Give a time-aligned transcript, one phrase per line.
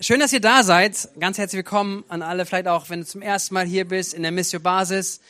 [0.00, 1.08] schön, dass ihr da seid.
[1.18, 4.22] Ganz herzlich willkommen an alle, vielleicht auch, wenn du zum ersten Mal hier bist in
[4.22, 5.20] der Missio Basis.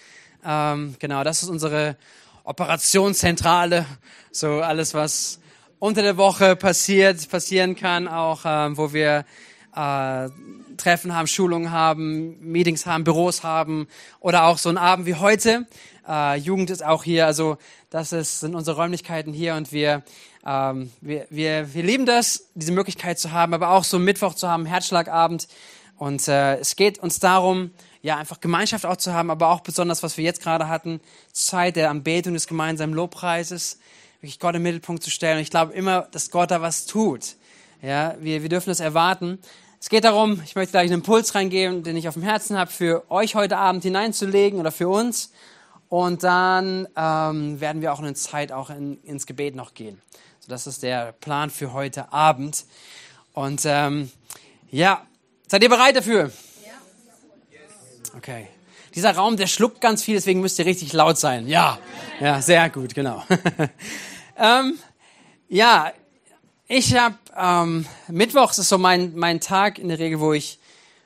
[0.45, 1.97] Ähm, genau, das ist unsere
[2.45, 3.87] Operationszentrale.
[4.31, 5.41] So alles, was
[5.79, 9.25] unter der Woche passiert, passieren kann, auch ähm, wo wir
[9.75, 10.29] äh,
[10.77, 13.89] Treffen haben, Schulungen haben, Meetings haben, Büros haben
[14.21, 15.67] oder auch so ein Abend wie heute.
[16.09, 17.59] Äh, Jugend ist auch hier, also
[17.91, 20.03] das ist, sind unsere Räumlichkeiten hier und wir
[20.49, 24.49] ähm, wir, wir, wir lieben das, diese Möglichkeit zu haben, aber auch so Mittwoch zu
[24.49, 25.47] haben, Herzschlagabend.
[25.99, 30.03] Und äh, es geht uns darum, ja, einfach Gemeinschaft auch zu haben, aber auch besonders,
[30.03, 31.01] was wir jetzt gerade hatten,
[31.33, 33.79] Zeit der Anbetung des gemeinsamen Lobpreises,
[34.21, 35.37] wirklich Gott im Mittelpunkt zu stellen.
[35.37, 37.37] Und ich glaube immer, dass Gott da was tut.
[37.83, 39.39] Ja, wir, wir dürfen das erwarten.
[39.81, 42.71] Es geht darum, ich möchte gleich einen Impuls reingeben, den ich auf dem Herzen habe,
[42.71, 45.31] für euch heute Abend hineinzulegen oder für uns.
[45.89, 50.01] Und dann ähm, werden wir auch eine Zeit auch in, ins Gebet noch gehen.
[50.47, 52.65] Das ist der Plan für heute Abend.
[53.35, 54.11] Und ähm,
[54.71, 55.07] ja,
[55.47, 56.31] seid ihr bereit dafür?
[58.17, 58.49] Okay.
[58.95, 61.47] Dieser Raum, der schluckt ganz viel, deswegen müsst ihr richtig laut sein.
[61.47, 61.79] Ja,
[62.21, 63.23] ja, sehr gut, genau.
[64.37, 64.79] ähm,
[65.49, 65.93] ja,
[66.67, 70.59] ich habe ähm, Mittwochs ist so mein mein Tag in der Regel, wo ich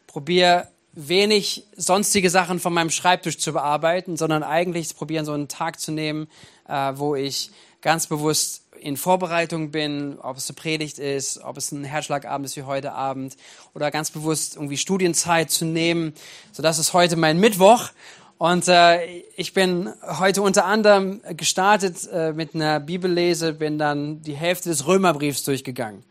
[0.06, 5.80] probiere wenig sonstige Sachen von meinem Schreibtisch zu bearbeiten, sondern eigentlich probieren so einen Tag
[5.80, 6.28] zu nehmen,
[6.68, 11.72] äh, wo ich ganz bewusst in Vorbereitung bin, ob es eine Predigt ist, ob es
[11.72, 13.36] ein Herzschlagabend ist wie heute Abend
[13.74, 16.14] oder ganz bewusst irgendwie Studienzeit zu nehmen.
[16.52, 17.90] So, das ist heute mein Mittwoch.
[18.38, 24.34] Und äh, ich bin heute unter anderem gestartet äh, mit einer Bibellese, bin dann die
[24.34, 26.02] Hälfte des Römerbriefs durchgegangen.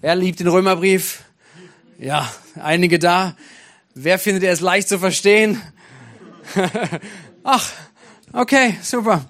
[0.00, 1.22] Wer liebt den Römerbrief?
[1.98, 3.36] Ja, einige da.
[3.94, 5.60] Wer findet er es leicht zu verstehen?
[7.42, 7.72] Ach,
[8.32, 9.24] okay, super.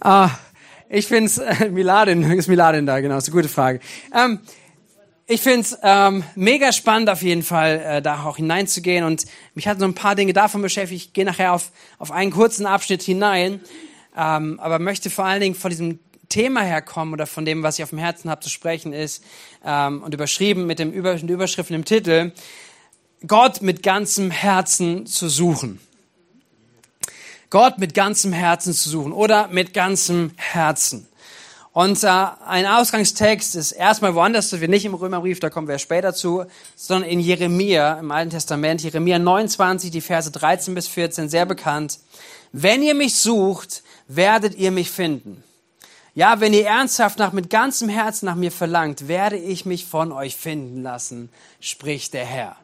[0.00, 0.30] Ah,
[0.88, 3.80] ich finde es, äh, Miladin, ist Miladin da, genau, ist eine gute Frage.
[4.14, 4.38] Ähm,
[5.26, 9.68] ich finde es ähm, mega spannend auf jeden Fall, äh, da auch hineinzugehen und mich
[9.68, 11.08] hat so ein paar Dinge davon beschäftigt.
[11.08, 13.60] Ich gehe nachher auf, auf einen kurzen Abschnitt hinein,
[14.16, 15.98] ähm, aber möchte vor allen Dingen von diesem
[16.30, 19.22] Thema herkommen oder von dem, was ich auf dem Herzen habe zu sprechen ist
[19.66, 22.32] ähm, und überschrieben mit dem Über, Überschrift dem Titel,
[23.26, 25.80] Gott mit ganzem Herzen zu suchen.
[27.50, 31.06] Gott mit ganzem Herzen zu suchen oder mit ganzem Herzen.
[31.72, 32.08] Und äh,
[32.46, 36.44] ein Ausgangstext ist erstmal woanders, das wir nicht im Römerbrief, da kommen wir später zu,
[36.76, 41.98] sondern in Jeremia im Alten Testament, Jeremia 29, die Verse 13 bis 14, sehr bekannt.
[42.52, 45.42] Wenn ihr mich sucht, werdet ihr mich finden.
[46.14, 50.12] Ja, wenn ihr ernsthaft nach mit ganzem Herzen nach mir verlangt, werde ich mich von
[50.12, 52.56] euch finden lassen, spricht der Herr.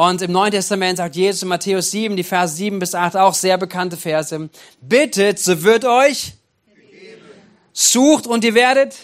[0.00, 3.34] Und im Neuen Testament sagt Jesus in Matthäus 7, die Verse 7 bis 8, auch
[3.34, 4.48] sehr bekannte Verse.
[4.80, 6.32] Bittet, so wird euch.
[6.74, 7.20] Gegeben.
[7.74, 8.96] Sucht und ihr werdet.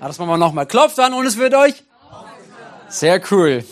[0.00, 0.66] Ah, das machen wir nochmal.
[0.66, 1.84] Klopft an und es wird euch.
[2.88, 3.64] Sehr cool.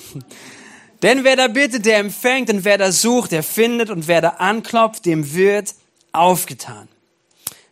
[1.03, 4.29] Denn wer da bittet, der empfängt und wer da sucht, der findet und wer da
[4.29, 5.75] anklopft, dem wird
[6.12, 6.87] aufgetan.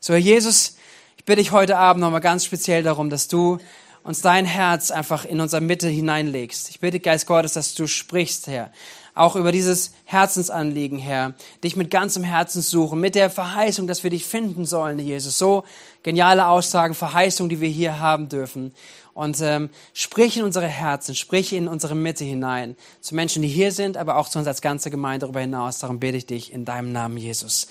[0.00, 0.78] So, Herr Jesus,
[1.16, 3.58] ich bitte dich heute Abend nochmal ganz speziell darum, dass du
[4.02, 6.70] uns dein Herz einfach in unsere Mitte hineinlegst.
[6.70, 8.70] Ich bitte, Geist Gottes, dass du sprichst, Herr.
[9.14, 11.34] Auch über dieses Herzensanliegen, Herr.
[11.62, 15.36] Dich mit ganzem Herzen suchen, mit der Verheißung, dass wir dich finden sollen, Jesus.
[15.36, 15.64] So
[16.02, 18.72] geniale Aussagen, Verheißung, die wir hier haben dürfen.
[19.12, 22.76] Und ähm, sprich in unsere Herzen, sprich in unsere Mitte hinein.
[23.00, 25.80] Zu Menschen, die hier sind, aber auch zu uns als ganze Gemeinde darüber hinaus.
[25.80, 27.66] Darum bete ich dich in deinem Namen, Jesus.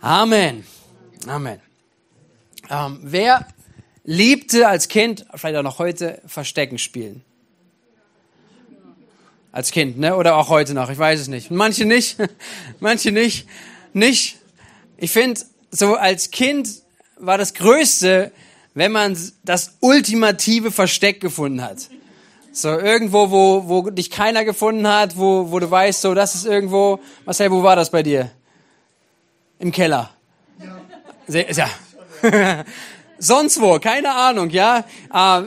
[0.00, 0.64] Amen.
[1.26, 1.60] Amen.
[2.70, 3.46] Ähm, wer
[4.04, 7.24] liebte als Kind, vielleicht auch noch heute, Verstecken spielen.
[9.50, 10.16] Als Kind, ne?
[10.16, 11.50] Oder auch heute noch, ich weiß es nicht.
[11.50, 12.16] manche nicht,
[12.80, 13.46] manche nicht,
[13.92, 14.36] nicht.
[14.96, 16.68] Ich finde, so als Kind
[17.18, 18.32] war das Größte,
[18.74, 21.88] wenn man das ultimative Versteck gefunden hat.
[22.52, 26.46] So irgendwo, wo, wo dich keiner gefunden hat, wo, wo du weißt, so das ist
[26.46, 27.00] irgendwo.
[27.24, 28.30] Marcel, wo war das bei dir?
[29.58, 30.10] Im Keller.
[31.28, 31.70] Ja.
[32.22, 32.64] ja.
[33.18, 34.84] sonst wo, keine Ahnung, ja.
[35.12, 35.42] Äh,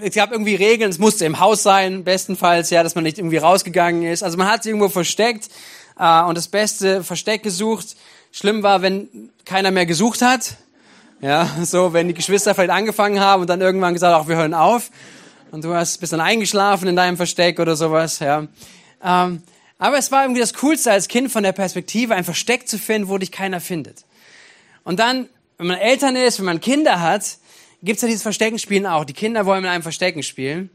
[0.00, 3.38] es gab irgendwie Regeln, es musste im Haus sein, bestenfalls, ja, dass man nicht irgendwie
[3.38, 4.22] rausgegangen ist.
[4.22, 5.48] Also man hat sich irgendwo versteckt
[5.98, 7.96] äh, und das beste Versteck gesucht.
[8.32, 9.08] Schlimm war, wenn
[9.44, 10.56] keiner mehr gesucht hat.
[11.20, 14.54] Ja, so, wenn die Geschwister vielleicht angefangen haben und dann irgendwann gesagt, auch wir hören
[14.54, 14.90] auf.
[15.50, 18.46] Und du hast bist dann eingeschlafen in deinem Versteck oder sowas, ja.
[19.02, 19.42] Ähm,
[19.78, 23.08] aber es war irgendwie das Coolste als Kind von der Perspektive, ein Versteck zu finden,
[23.08, 24.04] wo dich keiner findet.
[24.82, 25.28] Und dann
[25.58, 27.38] wenn man Eltern ist, wenn man Kinder hat,
[27.82, 29.04] gibt's ja dieses Versteckenspielen auch.
[29.04, 30.70] Die Kinder wollen mit einem Verstecken spielen.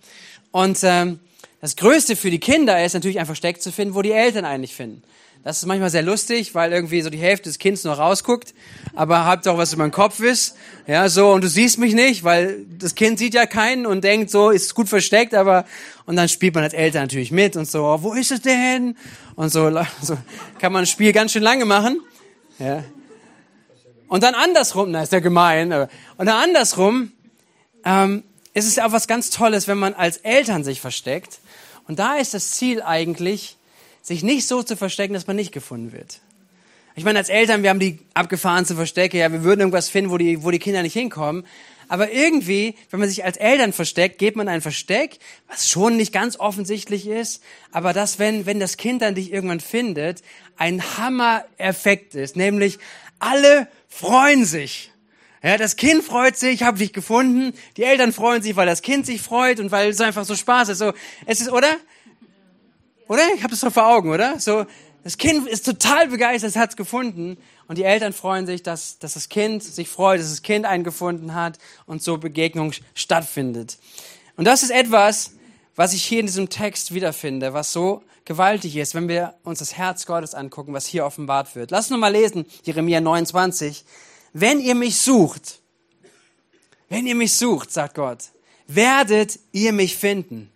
[0.52, 1.20] Und ähm,
[1.62, 4.76] Das Größte für die Kinder ist natürlich ein Versteck zu finden, wo die Eltern eigentlich
[4.76, 5.02] finden.
[5.46, 8.54] Das ist manchmal sehr lustig, weil irgendwie so die Hälfte des Kindes noch rausguckt,
[8.96, 10.56] aber habt auch was über den Kopf ist.
[10.88, 14.30] Ja, so, und du siehst mich nicht, weil das Kind sieht ja keinen und denkt
[14.30, 15.66] so, ist gut versteckt, aber,
[16.06, 18.98] und dann spielt man als Eltern natürlich mit und so, oh, wo ist es denn?
[19.36, 19.70] Und so,
[20.02, 20.18] so
[20.60, 22.02] kann man das Spiel ganz schön lange machen.
[22.60, 22.84] Ja.
[24.13, 27.12] Und dann andersrum, na, ist ja gemein, aber, und dann andersrum,
[27.83, 28.24] ähm,
[28.54, 31.39] ist es ja auch was ganz Tolles, wenn man als Eltern sich versteckt.
[31.88, 33.57] Und da ist das Ziel eigentlich,
[34.04, 36.19] sich nicht so zu verstecken, dass man nicht gefunden wird.
[36.94, 40.19] Ich meine, als Eltern, wir haben die abgefahrenste Verstecke, ja, wir würden irgendwas finden, wo
[40.19, 41.44] die, wo die Kinder nicht hinkommen.
[41.88, 45.18] Aber irgendwie, wenn man sich als Eltern versteckt, geht man ein Versteck,
[45.48, 49.60] was schon nicht ganz offensichtlich ist, aber das, wenn, wenn das Kind dann dich irgendwann
[49.60, 50.21] findet,
[50.56, 52.77] ein Hammer-Effekt ist, nämlich
[53.24, 54.92] alle freuen sich.
[55.44, 57.54] Ja, das Kind freut sich, ich habe dich gefunden.
[57.75, 60.69] Die Eltern freuen sich, weil das Kind sich freut und weil es einfach so Spaß
[60.69, 60.78] ist.
[60.78, 60.94] So,
[61.25, 61.75] es ist, oder?
[63.10, 63.24] Oder?
[63.36, 64.40] Ich habe das doch vor Augen, oder?
[64.40, 64.66] So,
[65.04, 67.38] das Kind ist total begeistert, es hat's gefunden.
[67.68, 70.86] Und die Eltern freuen sich, dass, dass das Kind sich freut, dass das Kind einen
[70.86, 73.78] gefunden hat und so Begegnung stattfindet.
[74.38, 75.34] Und das ist etwas,
[75.75, 79.75] was ich hier in diesem Text wiederfinde, was so gewaltig ist, wenn wir uns das
[79.75, 81.72] Herz Gottes angucken, was hier offenbart wird.
[81.72, 83.84] Lass uns mal lesen, Jeremia 29.
[84.34, 85.60] Wenn ihr mich sucht,
[86.90, 88.20] wenn ihr mich sucht, sagt Gott,
[88.68, 90.52] werdet ihr mich finden.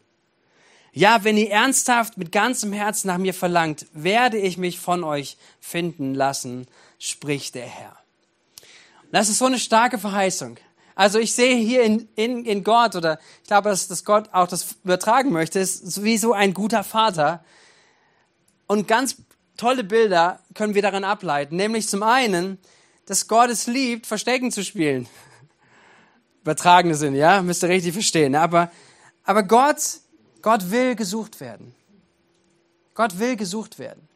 [0.93, 5.37] Ja, wenn ihr ernsthaft mit ganzem Herzen nach mir verlangt, werde ich mich von euch
[5.59, 6.67] finden lassen,
[6.97, 7.95] spricht der Herr.
[9.11, 10.57] Das ist so eine starke Verheißung.
[10.97, 14.47] Also ich sehe hier in, in, in Gott, oder ich glaube, dass, dass Gott auch
[14.47, 17.43] das übertragen möchte, ist wie so ein guter Vater.
[18.65, 19.17] Und ganz
[19.57, 21.55] tolle Bilder können wir daran ableiten.
[21.55, 22.57] Nämlich zum einen,
[23.05, 25.07] dass Gott es liebt, Verstecken zu spielen.
[26.41, 28.35] Übertragene Sinne, ja, müsst ihr richtig verstehen.
[28.35, 28.71] Aber,
[29.23, 30.01] aber Gott
[30.47, 31.75] Gott will gesucht werden.
[32.95, 34.07] Gott will gesucht werden.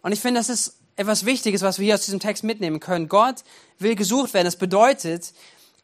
[0.00, 3.08] Und ich finde, das ist etwas Wichtiges, was wir hier aus diesem Text mitnehmen können.
[3.08, 3.44] Gott
[3.78, 4.46] will gesucht werden.
[4.46, 5.34] Das bedeutet,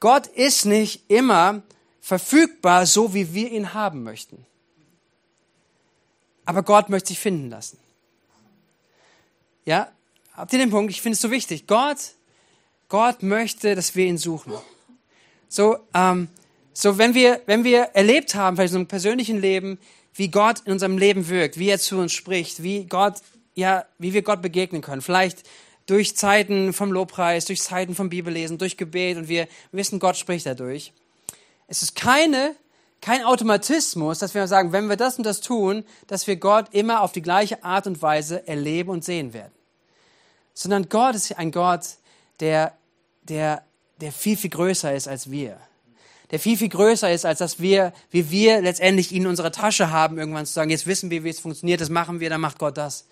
[0.01, 1.63] Gott ist nicht immer
[2.01, 4.47] verfügbar, so wie wir ihn haben möchten.
[6.45, 7.79] Aber Gott möchte sich finden lassen.
[9.65, 9.93] Ja,
[10.33, 10.91] habt ihr den Punkt?
[10.91, 11.67] Ich finde es so wichtig.
[11.67, 11.99] Gott,
[12.89, 14.55] Gott möchte, dass wir ihn suchen.
[15.49, 16.29] So, ähm,
[16.73, 19.79] so, wenn wir, wenn wir erlebt haben, bei unserem persönlichen Leben,
[20.15, 23.17] wie Gott in unserem Leben wirkt, wie er zu uns spricht, wie Gott,
[23.55, 25.43] ja, wie wir Gott begegnen können, vielleicht
[25.89, 30.47] durch Zeiten vom Lobpreis, durch Zeiten vom Bibellesen, durch Gebet und wir wissen, Gott spricht
[30.47, 30.93] dadurch.
[31.67, 32.55] Es ist keine,
[33.01, 37.01] kein Automatismus, dass wir sagen, wenn wir das und das tun, dass wir Gott immer
[37.01, 39.53] auf die gleiche Art und Weise erleben und sehen werden.
[40.53, 41.87] Sondern Gott ist ein Gott,
[42.41, 42.75] der,
[43.23, 43.65] der,
[44.01, 45.59] der viel, viel größer ist als wir
[46.31, 49.91] der viel, viel größer ist, als dass wir, wie wir letztendlich ihn in unserer Tasche
[49.91, 52.59] haben, irgendwann zu sagen, jetzt wissen wir, wie es funktioniert, das machen wir, dann macht
[52.59, 53.07] Gott das.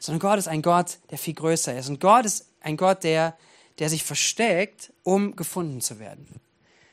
[0.00, 1.88] Sondern Gott ist ein Gott, der viel größer ist.
[1.88, 3.36] Und Gott ist ein Gott, der,
[3.78, 6.40] der sich versteckt, um gefunden zu werden.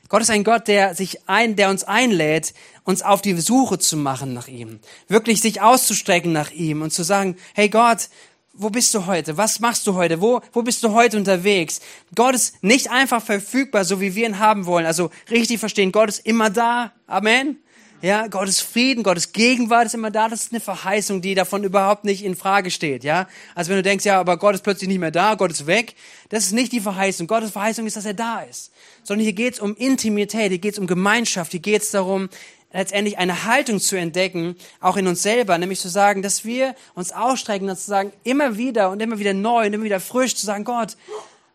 [0.08, 3.96] Gott ist ein Gott, der sich ein, der uns einlädt, uns auf die Suche zu
[3.96, 4.80] machen nach ihm.
[5.08, 8.08] Wirklich sich auszustrecken nach ihm und zu sagen, hey Gott,
[8.54, 9.36] wo bist du heute?
[9.36, 10.20] Was machst du heute?
[10.20, 11.80] Wo, wo bist du heute unterwegs?
[12.14, 14.86] Gott ist nicht einfach verfügbar, so wie wir ihn haben wollen.
[14.86, 16.92] Also richtig verstehen, Gott ist immer da.
[17.06, 17.58] Amen.
[18.00, 20.28] Ja, Gottes Frieden, Gottes Gegenwart ist immer da.
[20.28, 23.02] Das ist eine Verheißung, die davon überhaupt nicht in Frage steht.
[23.02, 25.66] Ja, also wenn du denkst, ja, aber Gott ist plötzlich nicht mehr da, Gott ist
[25.66, 25.96] weg,
[26.28, 27.26] das ist nicht die Verheißung.
[27.26, 28.70] Gottes Verheißung ist, dass er da ist.
[29.02, 32.28] Sondern hier geht es um Intimität, hier geht es um Gemeinschaft, hier geht es darum,
[32.72, 37.10] letztendlich eine Haltung zu entdecken, auch in uns selber, nämlich zu sagen, dass wir uns
[37.10, 40.46] ausstrecken und zu sagen, immer wieder und immer wieder neu und immer wieder frisch zu
[40.46, 40.96] sagen, Gott,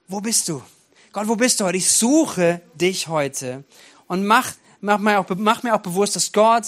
[0.10, 0.62] wo bist du?
[1.14, 1.78] Gott, wo bist du heute?
[1.78, 3.64] Ich suche dich heute
[4.08, 4.52] und mach,
[4.84, 6.66] mach, mir, auch, mach mir auch bewusst, dass Gott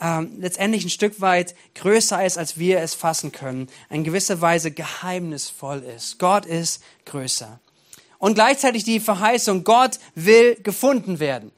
[0.00, 4.70] ähm, letztendlich ein Stück weit größer ist, als wir es fassen können, in gewisser Weise
[4.70, 6.18] geheimnisvoll ist.
[6.18, 7.58] Gott ist größer.
[8.18, 11.50] Und gleichzeitig die Verheißung, Gott will gefunden werden.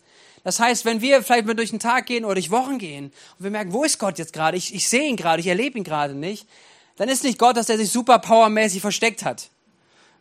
[0.45, 3.07] Das heißt, wenn wir vielleicht mal durch den Tag gehen oder durch Wochen gehen
[3.39, 4.57] und wir merken, wo ist Gott jetzt gerade?
[4.57, 6.47] Ich, ich sehe ihn gerade, ich erlebe ihn gerade nicht.
[6.97, 9.51] Dann ist nicht Gott, dass er sich super powermäßig versteckt hat.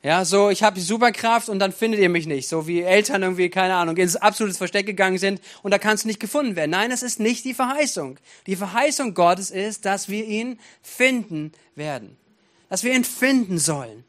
[0.06, 2.48] Ja, so, ich habe die Superkraft und dann findet ihr mich nicht.
[2.48, 6.08] So wie Eltern irgendwie, keine Ahnung, ins absolutes Versteck gegangen sind und da kannst du
[6.08, 6.70] nicht gefunden werden.
[6.70, 8.20] Nein, das ist nicht die Verheißung.
[8.46, 12.18] Die Verheißung Gottes ist, dass wir ihn finden werden.
[12.70, 14.04] Dass wir ihn finden sollen.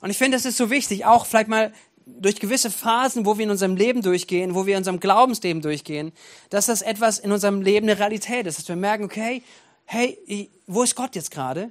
[0.00, 1.72] Und ich finde, das ist so wichtig, auch vielleicht mal
[2.06, 6.12] durch gewisse Phasen, wo wir in unserem Leben durchgehen, wo wir in unserem Glaubensleben durchgehen,
[6.50, 9.42] dass das etwas in unserem Leben eine Realität ist, dass wir merken, okay,
[9.86, 11.70] hey, wo ist Gott jetzt gerade?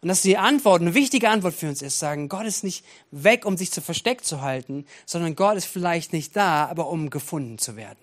[0.00, 3.44] Und dass die Antwort, eine wichtige Antwort für uns ist, sagen, Gott ist nicht weg,
[3.44, 7.58] um sich zu versteckt zu halten, sondern Gott ist vielleicht nicht da, aber um gefunden
[7.58, 7.98] zu werden.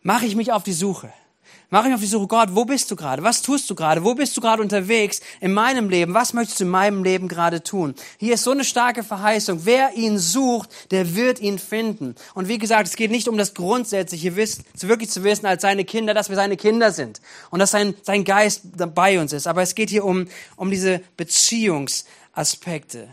[0.00, 1.12] Mache ich mich auf die Suche?
[1.70, 3.22] Mach mich auf die Suche, Gott, wo bist du gerade?
[3.22, 4.02] Was tust du gerade?
[4.02, 6.14] Wo bist du gerade unterwegs in meinem Leben?
[6.14, 7.94] Was möchtest du in meinem Leben gerade tun?
[8.16, 9.66] Hier ist so eine starke Verheißung.
[9.66, 12.14] Wer ihn sucht, der wird ihn finden.
[12.32, 16.14] Und wie gesagt, es geht nicht um das grundsätzliche wirklich zu wissen als seine Kinder,
[16.14, 17.20] dass wir seine Kinder sind
[17.50, 18.62] und dass sein, sein Geist
[18.94, 19.46] bei uns ist.
[19.46, 23.08] Aber es geht hier um, um diese Beziehungsaspekte.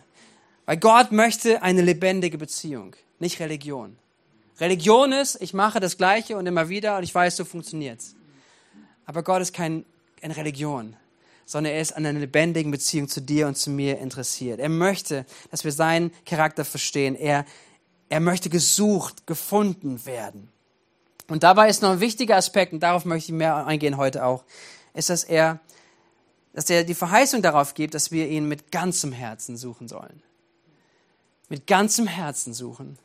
[0.65, 3.97] Weil Gott möchte eine lebendige Beziehung, nicht Religion.
[4.62, 8.14] Religion ist, ich mache das Gleiche und immer wieder und ich weiß, so funktioniert's.
[9.05, 9.85] Aber Gott ist kein,
[10.19, 10.95] keine Religion,
[11.45, 14.59] sondern er ist an einer lebendigen Beziehung zu dir und zu mir interessiert.
[14.59, 17.15] Er möchte, dass wir seinen Charakter verstehen.
[17.15, 17.45] Er,
[18.09, 20.50] er möchte gesucht, gefunden werden.
[21.27, 24.43] Und dabei ist noch ein wichtiger Aspekt, und darauf möchte ich mehr eingehen heute auch,
[24.93, 25.59] ist, dass er,
[26.53, 30.21] dass er die Verheißung darauf gibt, dass wir ihn mit ganzem Herzen suchen sollen.
[31.50, 32.97] Mit ganzem Herzen suchen.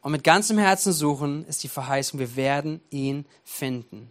[0.00, 4.10] Und mit ganzem Herzen suchen ist die Verheißung, wir werden ihn finden.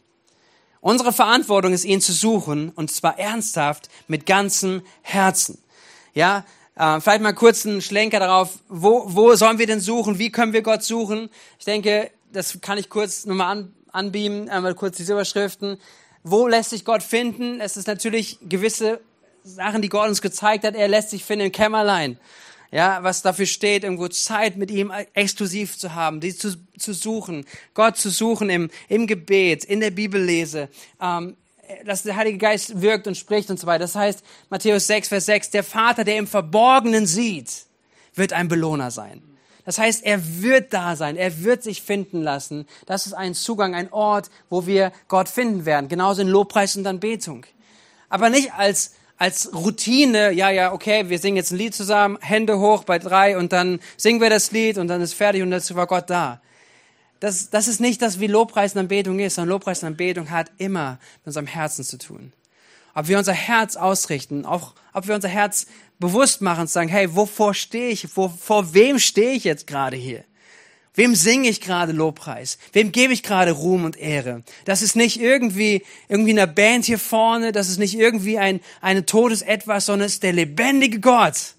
[0.84, 5.58] Unsere Verantwortung ist, ihn zu suchen und zwar ernsthaft mit ganzem Herzen.
[6.14, 6.44] Ja,
[6.76, 10.20] äh, vielleicht mal kurz einen Schlenker darauf, wo, wo sollen wir denn suchen?
[10.20, 11.30] Wie können wir Gott suchen?
[11.58, 15.78] Ich denke, das kann ich kurz nochmal an, anbeamen, einmal kurz diese Überschriften.
[16.22, 17.62] Wo lässt sich Gott finden?
[17.62, 19.00] Es ist natürlich gewisse
[19.46, 20.76] Sachen, die Gott uns gezeigt hat.
[20.76, 22.20] Er lässt sich finden im Kämmerlein
[22.74, 27.46] ja, was dafür steht, irgendwo Zeit mit ihm exklusiv zu haben, die zu, zu suchen,
[27.76, 31.38] Gott zu suchen im, im Gebet, in der Bibellese, ähm,
[31.86, 33.84] dass der Heilige Geist wirkt und spricht und so weiter.
[33.84, 37.68] Das heißt, Matthäus 6, Vers 6, der Vater, der im Verborgenen sieht,
[38.16, 39.22] wird ein Belohner sein.
[39.66, 42.66] Das heißt, er wird da sein, er wird sich finden lassen.
[42.88, 45.90] Das ist ein Zugang, ein Ort, wo wir Gott finden werden.
[45.90, 47.46] Genauso in Lobpreis und Anbetung.
[48.10, 52.60] Aber nicht als als Routine, ja, ja, okay, wir singen jetzt ein Lied zusammen, Hände
[52.60, 55.76] hoch bei drei und dann singen wir das Lied und dann ist fertig und dazu
[55.76, 56.42] war Gott da.
[57.22, 60.52] Das, das ist nicht das, wie Lobpreis und Anbetung ist, sondern Lobpreis und Anbetung hat
[60.58, 62.34] immer mit unserem Herzen zu tun.
[62.96, 65.68] Ob wir unser Herz ausrichten, auch ob wir unser Herz
[66.00, 69.96] bewusst machen und sagen, hey, wovor stehe ich, wo, vor wem stehe ich jetzt gerade
[69.96, 70.26] hier?
[70.96, 72.60] Wem singe ich gerade Lobpreis?
[72.72, 74.44] Wem gebe ich gerade Ruhm und Ehre?
[74.66, 79.06] Das ist nicht irgendwie, irgendwie eine Band hier vorne, das ist nicht irgendwie ein, ein
[79.06, 81.56] totes Etwas, sondern es ist der lebendige Gott.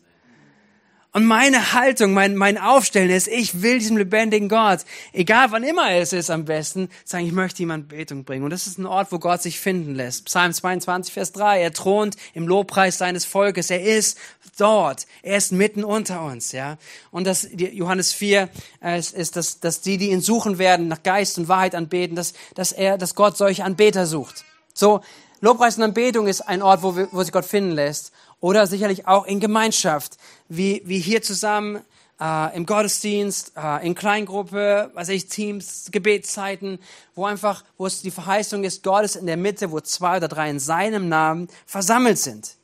[1.16, 4.80] Und meine Haltung, mein, mein Aufstellen ist, ich will diesem lebendigen Gott,
[5.12, 8.42] egal wann immer es ist am besten, sagen, ich möchte ihm Anbetung bringen.
[8.42, 10.24] Und das ist ein Ort, wo Gott sich finden lässt.
[10.24, 11.60] Psalm 22, Vers 3.
[11.60, 13.70] Er thront im Lobpreis seines Volkes.
[13.70, 14.18] Er ist
[14.58, 15.06] dort.
[15.22, 16.78] Er ist mitten unter uns, ja.
[17.12, 18.48] Und das, Johannes 4,
[18.82, 22.16] äh, ist, ist, dass, dass die, die ihn suchen werden, nach Geist und Wahrheit anbeten,
[22.16, 24.44] dass, dass er, dass Gott solche Anbeter sucht.
[24.72, 25.00] So,
[25.44, 28.12] Lobpreis und Anbetung ist ein Ort, wo, wir, wo sich Gott finden lässt.
[28.40, 30.16] Oder sicherlich auch in Gemeinschaft,
[30.48, 31.82] wie, wie hier zusammen
[32.18, 36.78] äh, im Gottesdienst, äh, in Kleingruppe, was ich, Teams, Gebetszeiten,
[37.14, 40.28] wo einfach, wo es die Verheißung ist, Gott ist in der Mitte, wo zwei oder
[40.28, 42.56] drei in seinem Namen versammelt sind.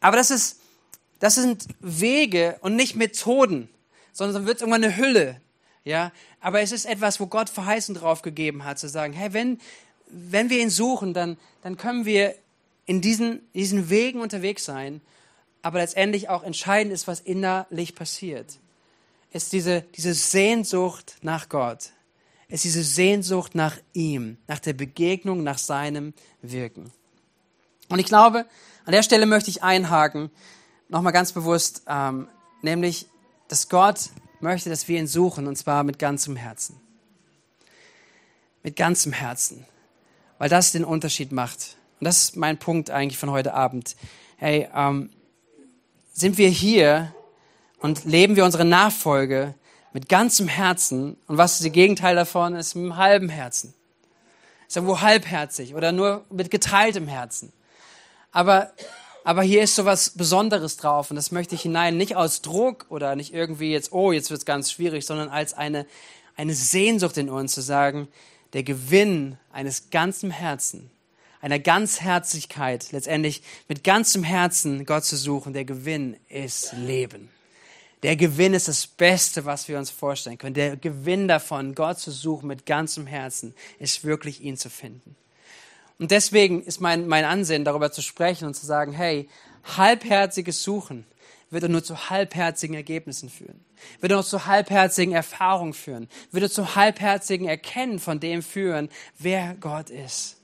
[0.00, 0.58] Aber das ist,
[1.18, 3.68] das sind Wege und nicht Methoden,
[4.12, 5.38] sondern dann wird irgendwann eine Hülle.
[5.84, 9.60] Ja, aber es ist etwas, wo Gott Verheißung drauf gegeben hat, zu sagen, hey, wenn,
[10.12, 12.34] wenn wir ihn suchen, dann, dann können wir
[12.86, 15.00] in diesen, diesen Wegen unterwegs sein,
[15.62, 18.58] aber letztendlich auch entscheidend ist, was innerlich passiert.
[19.32, 21.90] Ist diese, diese Sehnsucht nach Gott.
[22.48, 26.90] Ist diese Sehnsucht nach ihm, nach der Begegnung, nach seinem Wirken.
[27.88, 28.46] Und ich glaube,
[28.86, 30.30] an der Stelle möchte ich einhaken,
[30.88, 32.28] nochmal ganz bewusst, ähm,
[32.62, 33.06] nämlich,
[33.48, 36.80] dass Gott möchte, dass wir ihn suchen, und zwar mit ganzem Herzen.
[38.62, 39.64] Mit ganzem Herzen.
[40.40, 43.94] Weil das den Unterschied macht und das ist mein Punkt eigentlich von heute Abend.
[44.38, 45.10] Hey, ähm,
[46.14, 47.14] sind wir hier
[47.78, 49.54] und leben wir unsere Nachfolge
[49.92, 53.74] mit ganzem Herzen und was das Gegenteil davon ist, mit einem halben Herzen.
[54.66, 57.52] Ist irgendwo halbherzig oder nur mit geteiltem Herzen.
[58.32, 58.72] Aber,
[59.24, 62.86] aber hier ist so was Besonderes drauf und das möchte ich hinein, nicht aus Druck
[62.88, 65.84] oder nicht irgendwie jetzt, oh, jetzt wird's ganz schwierig, sondern als eine,
[66.34, 68.08] eine Sehnsucht in uns zu sagen,
[68.52, 70.90] der Gewinn eines ganzen Herzen
[71.40, 77.30] einer Ganzherzigkeit, letztendlich mit ganzem Herzen Gott zu suchen, der Gewinn ist Leben.
[78.02, 80.54] Der Gewinn ist das Beste, was wir uns vorstellen können.
[80.54, 85.16] Der Gewinn davon, Gott zu suchen mit ganzem Herzen, ist wirklich ihn zu finden.
[85.98, 89.28] Und deswegen ist mein, mein Ansehen, darüber zu sprechen und zu sagen, hey,
[89.76, 91.04] halbherziges Suchen
[91.50, 93.64] wird nur zu halbherzigen Ergebnissen führen.
[94.00, 96.08] Wird nur zu halbherzigen Erfahrungen führen.
[96.30, 98.88] Wird zu halbherzigen Erkennen von dem führen,
[99.18, 100.40] wer Gott ist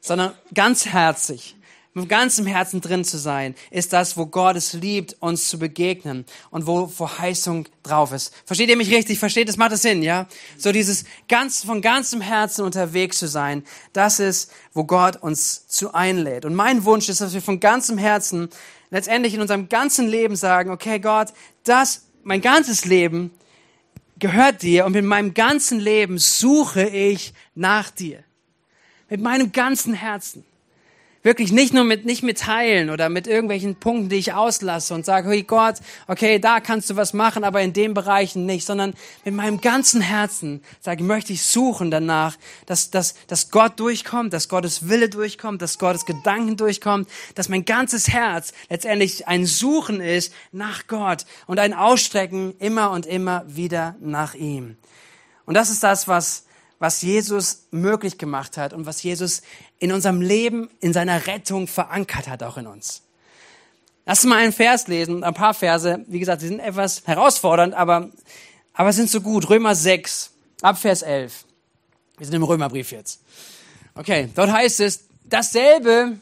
[0.00, 1.54] sondern ganzherzig.
[1.94, 6.24] mit ganzem Herzen drin zu sein, ist das, wo Gott es liebt, uns zu begegnen
[6.50, 8.32] und wo Verheißung drauf ist.
[8.44, 9.18] Versteht ihr mich richtig?
[9.18, 9.56] Versteht es?
[9.56, 10.28] Macht es Sinn, ja?
[10.56, 15.92] So dieses ganz, von ganzem Herzen unterwegs zu sein, das ist, wo Gott uns zu
[15.92, 16.44] einlädt.
[16.44, 18.48] Und mein Wunsch ist, dass wir von ganzem Herzen
[18.90, 21.28] letztendlich in unserem ganzen Leben sagen, okay, Gott,
[21.64, 23.30] das, mein ganzes Leben
[24.18, 28.24] gehört dir und mit meinem ganzen Leben suche ich nach dir.
[29.08, 30.44] Mit meinem ganzen Herzen.
[31.24, 35.04] Wirklich nicht nur mit, nicht mit Teilen oder mit irgendwelchen Punkten, die ich auslasse und
[35.04, 38.94] sage, hey Gott, okay, da kannst du was machen, aber in den Bereichen nicht, sondern
[39.24, 44.48] mit meinem ganzen Herzen sage, möchte ich suchen danach, dass, dass, dass Gott durchkommt, dass
[44.48, 50.32] Gottes Wille durchkommt, dass Gottes Gedanken durchkommt, dass mein ganzes Herz letztendlich ein Suchen ist
[50.52, 54.76] nach Gott und ein Ausstrecken immer und immer wieder nach ihm.
[55.46, 56.44] Und das ist das, was,
[56.78, 59.42] was Jesus möglich gemacht hat und was Jesus
[59.78, 63.02] in unserem Leben, in seiner Rettung verankert hat, auch in uns.
[64.06, 66.04] Lass mal einen Vers lesen, ein paar Verse.
[66.08, 68.10] Wie gesagt, sie sind etwas herausfordernd, aber,
[68.72, 69.50] aber sind so gut.
[69.50, 70.30] Römer 6,
[70.62, 71.44] ab Vers 11.
[72.16, 73.20] Wir sind im Römerbrief jetzt.
[73.94, 76.18] Okay, dort heißt es, dasselbe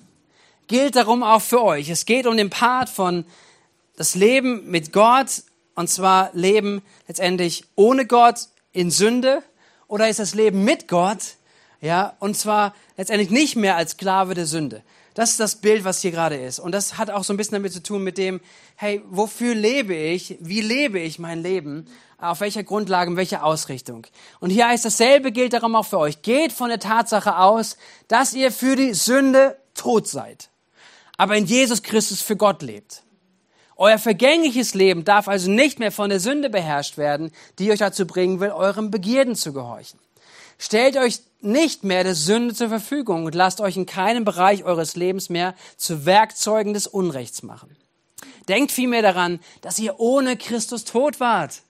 [0.67, 1.89] gilt darum auch für euch.
[1.89, 3.25] Es geht um den Part von
[3.97, 5.43] das Leben mit Gott,
[5.75, 9.43] und zwar Leben letztendlich ohne Gott in Sünde
[9.89, 11.37] oder ist das Leben mit Gott,
[11.81, 14.83] ja, und zwar letztendlich nicht mehr als Sklave der Sünde.
[15.15, 16.59] Das ist das Bild, was hier gerade ist.
[16.59, 18.41] Und das hat auch so ein bisschen damit zu tun mit dem,
[18.77, 20.37] hey, wofür lebe ich?
[20.41, 21.87] Wie lebe ich mein Leben?
[22.19, 24.07] Auf welcher Grundlage, in welcher Ausrichtung?
[24.41, 26.21] Und hier heißt dasselbe gilt darum auch für euch.
[26.21, 27.79] Geht von der Tatsache aus,
[28.09, 30.51] dass ihr für die Sünde tot seid,
[31.17, 33.03] aber in Jesus Christus für Gott lebt.
[33.77, 38.07] Euer vergängliches Leben darf also nicht mehr von der Sünde beherrscht werden, die euch dazu
[38.07, 39.99] bringen will, euren Begierden zu gehorchen.
[40.59, 44.97] Stellt euch nicht mehr der Sünde zur Verfügung und lasst euch in keinem Bereich eures
[44.97, 47.77] Lebens mehr zu Werkzeugen des Unrechts machen.
[48.49, 51.63] Denkt vielmehr daran, dass ihr ohne Christus tot wart.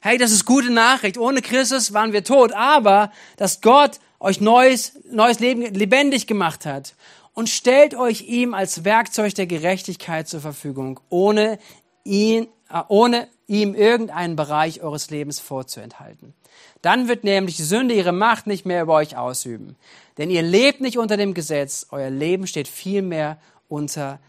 [0.00, 1.16] Hey, das ist gute Nachricht.
[1.16, 6.94] Ohne Christus waren wir tot, aber dass Gott euch neues, neues Leben lebendig gemacht hat
[7.34, 11.58] und stellt euch ihm als Werkzeug der Gerechtigkeit zur Verfügung, ohne
[12.04, 16.34] ihn, äh, ohne ihm irgendeinen Bereich eures Lebens vorzuenthalten.
[16.82, 19.76] Dann wird nämlich die Sünde ihre Macht nicht mehr über euch ausüben.
[20.18, 24.20] Denn ihr lebt nicht unter dem Gesetz, euer Leben steht vielmehr unter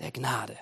[0.00, 0.56] der Gnade.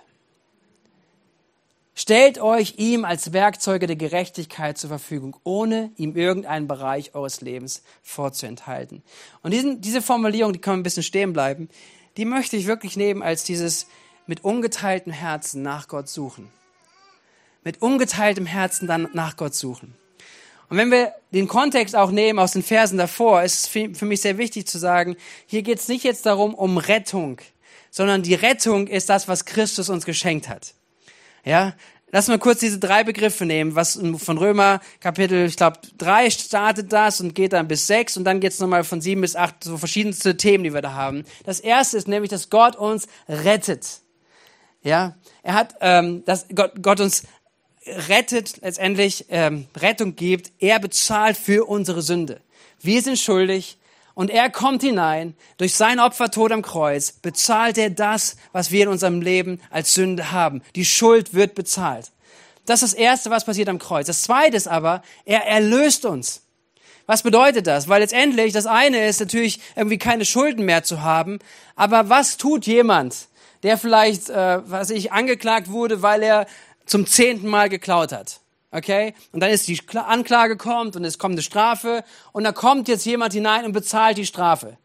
[1.94, 7.82] Stellt euch ihm als Werkzeuge der Gerechtigkeit zur Verfügung, ohne ihm irgendeinen Bereich eures Lebens
[8.02, 9.02] vorzuenthalten.
[9.42, 11.68] Und diesen, diese Formulierung, die kann ein bisschen stehen bleiben,
[12.16, 13.88] die möchte ich wirklich nehmen als dieses
[14.28, 16.48] mit ungeteiltem Herzen nach Gott suchen.
[17.68, 19.94] Mit ungeteiltem Herzen dann nach Gott suchen.
[20.70, 24.22] Und wenn wir den Kontext auch nehmen aus den Versen davor, ist es für mich
[24.22, 27.42] sehr wichtig zu sagen, hier geht es nicht jetzt darum, um Rettung,
[27.90, 30.72] sondern die Rettung ist das, was Christus uns geschenkt hat.
[31.44, 31.74] Ja,
[32.10, 36.90] lass mal kurz diese drei Begriffe nehmen, was von Römer Kapitel, ich glaube, drei startet
[36.90, 39.76] das und geht dann bis sechs und dann geht's nochmal von sieben bis acht, so
[39.76, 41.24] verschiedenste Themen, die wir da haben.
[41.44, 44.00] Das erste ist nämlich, dass Gott uns rettet.
[44.82, 47.24] Ja, er hat, ähm, dass Gott, Gott uns
[48.08, 50.52] rettet, letztendlich ähm, Rettung gibt.
[50.58, 52.40] Er bezahlt für unsere Sünde.
[52.80, 53.78] Wir sind schuldig,
[54.18, 58.88] und er kommt hinein, durch sein Opfertod am Kreuz bezahlt er das, was wir in
[58.88, 60.60] unserem Leben als Sünde haben.
[60.74, 62.10] Die Schuld wird bezahlt.
[62.66, 64.08] Das ist das Erste, was passiert am Kreuz.
[64.08, 66.42] Das Zweite ist aber, er erlöst uns.
[67.06, 67.86] Was bedeutet das?
[67.86, 71.38] Weil letztendlich das eine ist natürlich irgendwie keine Schulden mehr zu haben.
[71.76, 73.28] Aber was tut jemand,
[73.62, 76.46] der vielleicht, äh, was ich, angeklagt wurde, weil er
[76.88, 78.40] zum zehnten Mal geklaut hat?
[78.70, 79.14] Okay?
[79.32, 83.06] Und dann ist die Anklage kommt und es kommt eine Strafe und da kommt jetzt
[83.06, 84.76] jemand hinein und bezahlt die Strafe.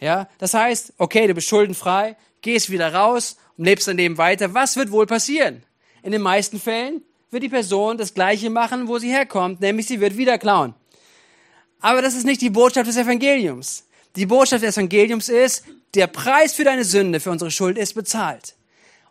[0.00, 0.28] Ja?
[0.38, 4.54] Das heißt, okay, du bist schuldenfrei, gehst wieder raus und lebst dein Leben weiter.
[4.54, 5.62] Was wird wohl passieren?
[6.02, 10.00] In den meisten Fällen wird die Person das Gleiche machen, wo sie herkommt, nämlich sie
[10.00, 10.74] wird wieder klauen.
[11.80, 13.84] Aber das ist nicht die Botschaft des Evangeliums.
[14.16, 18.54] Die Botschaft des Evangeliums ist, der Preis für deine Sünde, für unsere Schuld ist bezahlt.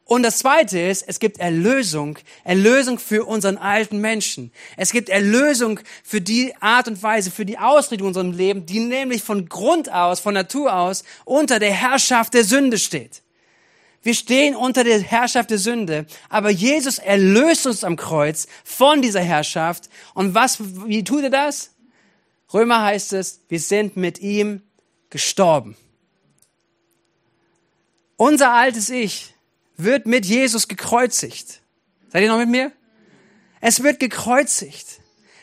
[0.10, 4.52] Und das Zweite ist, es gibt Erlösung, Erlösung für unseren alten Menschen.
[4.76, 8.80] Es gibt Erlösung für die Art und Weise, für die Ausrichtung in unserem Leben, die
[8.80, 13.22] nämlich von Grund aus, von Natur aus unter der Herrschaft der Sünde steht.
[14.02, 19.22] Wir stehen unter der Herrschaft der Sünde, aber Jesus erlöst uns am Kreuz von dieser
[19.22, 19.90] Herrschaft.
[20.16, 21.76] Und was, wie tut er das?
[22.52, 24.64] Römer heißt es, wir sind mit ihm
[25.12, 25.78] gestorben.
[28.18, 29.36] Unser altes Ich
[29.84, 31.62] wird mit Jesus gekreuzigt.
[32.10, 32.72] Seid ihr noch mit mir?
[33.62, 35.00] Es wird gekreuzigt.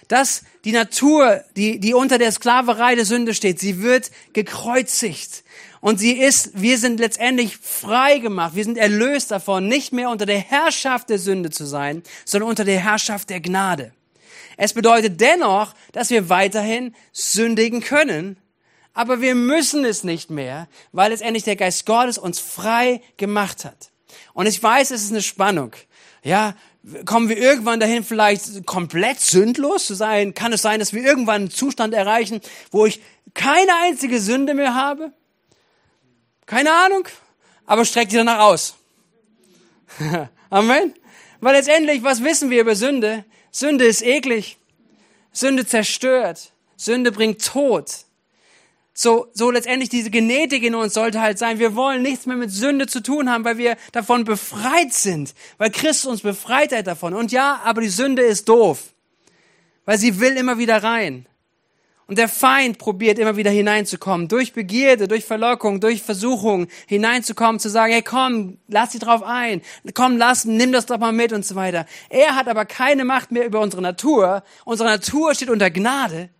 [0.09, 5.43] dass die Natur, die, die unter der Sklaverei der Sünde steht, sie wird gekreuzigt.
[5.81, 8.55] Und sie ist, wir sind letztendlich frei gemacht.
[8.55, 12.65] Wir sind erlöst davon, nicht mehr unter der Herrschaft der Sünde zu sein, sondern unter
[12.65, 13.93] der Herrschaft der Gnade.
[14.57, 18.39] Es bedeutet dennoch, dass wir weiterhin sündigen können,
[18.95, 23.91] aber wir müssen es nicht mehr, weil letztendlich der Geist Gottes uns frei gemacht hat.
[24.37, 25.73] Und ich weiß, es ist eine Spannung.
[26.23, 26.55] Ja,
[27.07, 30.35] kommen wir irgendwann dahin, vielleicht komplett sündlos zu sein?
[30.35, 33.01] Kann es sein, dass wir irgendwann einen Zustand erreichen, wo ich
[33.33, 35.11] keine einzige Sünde mehr habe?
[36.45, 37.09] Keine Ahnung,
[37.65, 38.75] aber streckt die danach aus.
[40.51, 40.93] Amen.
[41.41, 43.25] Weil letztendlich, was wissen wir über Sünde?
[43.51, 44.59] Sünde ist eklig.
[45.33, 46.53] Sünde zerstört.
[46.77, 47.91] Sünde bringt Tod.
[48.99, 52.51] So, so letztendlich diese Genetik in uns sollte halt sein, wir wollen nichts mehr mit
[52.51, 57.13] Sünde zu tun haben, weil wir davon befreit sind, weil Christus uns befreit hat davon.
[57.13, 58.95] Und ja, aber die Sünde ist doof,
[59.85, 61.27] weil sie will immer wieder rein.
[62.07, 67.69] Und der Feind probiert immer wieder hineinzukommen, durch Begierde, durch Verlockung, durch Versuchung hineinzukommen, zu
[67.69, 69.61] sagen, hey komm, lass dich drauf ein,
[69.93, 71.85] komm, lass, nimm das doch mal mit und so weiter.
[72.09, 74.43] Er hat aber keine Macht mehr über unsere Natur.
[74.65, 76.31] Unsere Natur steht unter Gnade.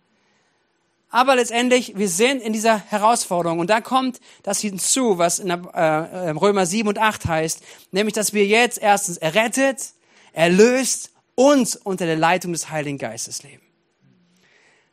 [1.09, 3.59] Aber letztendlich, wir sind in dieser Herausforderung.
[3.59, 8.33] Und da kommt das hinzu, was in äh, Römer 7 und 8 heißt, nämlich, dass
[8.33, 9.93] wir jetzt erstens errettet,
[10.33, 13.61] erlöst und unter der Leitung des Heiligen Geistes leben.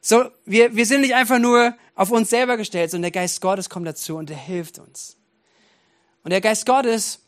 [0.00, 3.70] So, wir, wir sind nicht einfach nur auf uns selber gestellt, sondern der Geist Gottes
[3.70, 5.16] kommt dazu und er hilft uns.
[6.22, 7.20] Und der Geist Gottes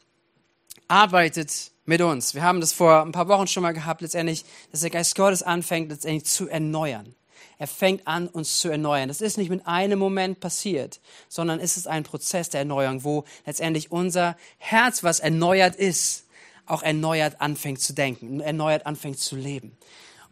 [0.86, 2.34] arbeitet mit uns.
[2.34, 5.42] Wir haben das vor ein paar Wochen schon mal gehabt, letztendlich, dass der Geist Gottes
[5.42, 7.14] anfängt, letztendlich zu erneuern.
[7.58, 9.08] Er fängt an, uns zu erneuern.
[9.08, 13.24] Das ist nicht mit einem Moment passiert, sondern es ist ein Prozess der Erneuerung, wo
[13.46, 16.24] letztendlich unser Herz, was erneuert ist,
[16.66, 19.76] auch erneuert anfängt zu denken, erneuert anfängt zu leben.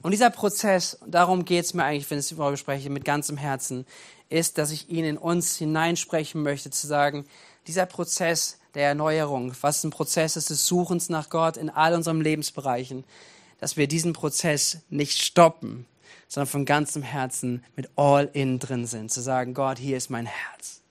[0.03, 3.39] Und dieser Prozess, darum geht es mir eigentlich, wenn ich es darüber spreche, mit ganzem
[3.39, 3.87] Herzen,
[4.29, 7.25] ist, dass ich ihn in uns hineinsprechen möchte, zu sagen,
[7.67, 12.21] dieser Prozess der Erneuerung, was ein Prozess ist des Suchens nach Gott in all unseren
[12.21, 13.05] Lebensbereichen,
[13.61, 15.87] dass wir diesen Prozess nicht stoppen,
[16.29, 19.11] sondern von ganzem Herzen mit all in drin sind.
[19.11, 20.83] Zu sagen, Gott, hier ist mein Herz.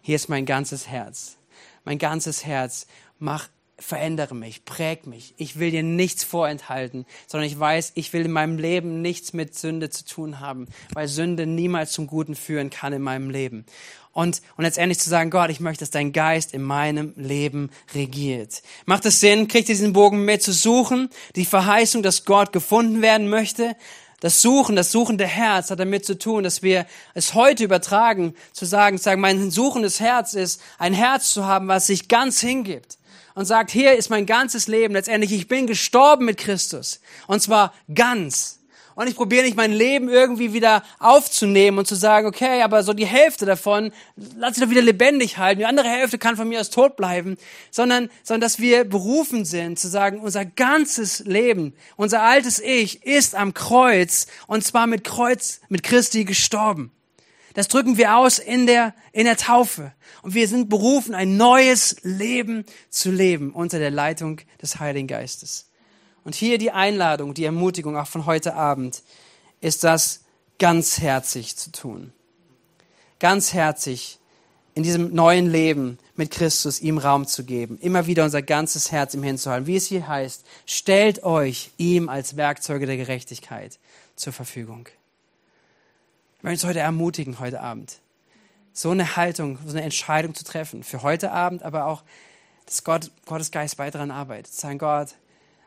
[0.00, 1.36] Hier ist mein ganzes Herz.
[1.84, 2.86] Mein ganzes Herz.
[3.18, 5.34] Mach, verändere mich, präg mich.
[5.36, 9.54] Ich will dir nichts vorenthalten, sondern ich weiß, ich will in meinem Leben nichts mit
[9.54, 13.66] Sünde zu tun haben, weil Sünde niemals zum Guten führen kann in meinem Leben.
[14.12, 18.62] Und, und letztendlich zu sagen, Gott, ich möchte, dass dein Geist in meinem Leben regiert.
[18.86, 23.02] Macht es Sinn, kriegt ihr diesen Bogen mehr zu suchen, die Verheißung, dass Gott gefunden
[23.02, 23.74] werden möchte,
[24.24, 28.64] das Suchen, das suchende Herz hat damit zu tun, dass wir es heute übertragen, zu
[28.64, 32.96] sagen, sagen, mein suchendes Herz ist, ein Herz zu haben, was sich ganz hingibt
[33.34, 34.94] und sagt, hier ist mein ganzes Leben.
[34.94, 37.00] Letztendlich, ich bin gestorben mit Christus.
[37.26, 38.60] Und zwar ganz
[38.94, 42.92] und ich probiere nicht mein Leben irgendwie wieder aufzunehmen und zu sagen, okay, aber so
[42.92, 43.92] die Hälfte davon,
[44.36, 47.36] lass ich doch wieder lebendig halten, die andere Hälfte kann von mir aus tot bleiben,
[47.70, 53.34] sondern, sondern dass wir berufen sind zu sagen, unser ganzes Leben, unser altes Ich ist
[53.34, 56.90] am Kreuz und zwar mit Kreuz, mit Christi gestorben.
[57.54, 59.92] Das drücken wir aus in der, in der Taufe.
[60.22, 65.70] Und wir sind berufen, ein neues Leben zu leben unter der Leitung des Heiligen Geistes.
[66.24, 69.02] Und hier die Einladung, die Ermutigung auch von heute Abend,
[69.60, 70.24] ist das
[70.58, 72.12] ganzherzig zu tun.
[73.18, 74.18] Ganzherzig
[74.74, 79.14] in diesem neuen Leben mit Christus ihm Raum zu geben, immer wieder unser ganzes Herz
[79.14, 79.66] ihm hinzuhalten.
[79.66, 83.78] Wie es hier heißt, stellt euch ihm als Werkzeuge der Gerechtigkeit
[84.16, 84.88] zur Verfügung.
[86.38, 88.00] Ich möchte uns heute ermutigen, heute Abend,
[88.72, 92.02] so eine Haltung, so eine Entscheidung zu treffen, für heute Abend, aber auch,
[92.66, 94.52] dass Gott, Gottes Geist weiter daran arbeitet.
[94.52, 95.14] Sagen, Gott,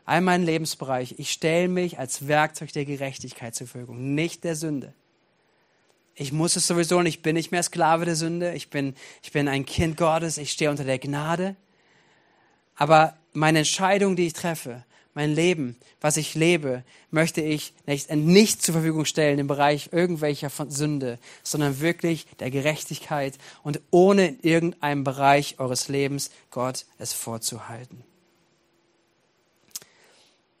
[0.08, 4.94] all meinen Lebensbereich, ich stelle mich als Werkzeug der Gerechtigkeit zur Verfügung, nicht der Sünde.
[6.14, 9.32] Ich muss es sowieso nicht, ich bin nicht mehr Sklave der Sünde, ich bin, ich
[9.32, 11.56] bin ein Kind Gottes, ich stehe unter der Gnade.
[12.74, 18.62] Aber meine Entscheidung, die ich treffe, mein Leben, was ich lebe, möchte ich nicht, nicht
[18.62, 24.40] zur Verfügung stellen im Bereich irgendwelcher von Sünde, sondern wirklich der Gerechtigkeit und ohne in
[24.40, 28.04] irgendeinem Bereich eures Lebens Gott es vorzuhalten.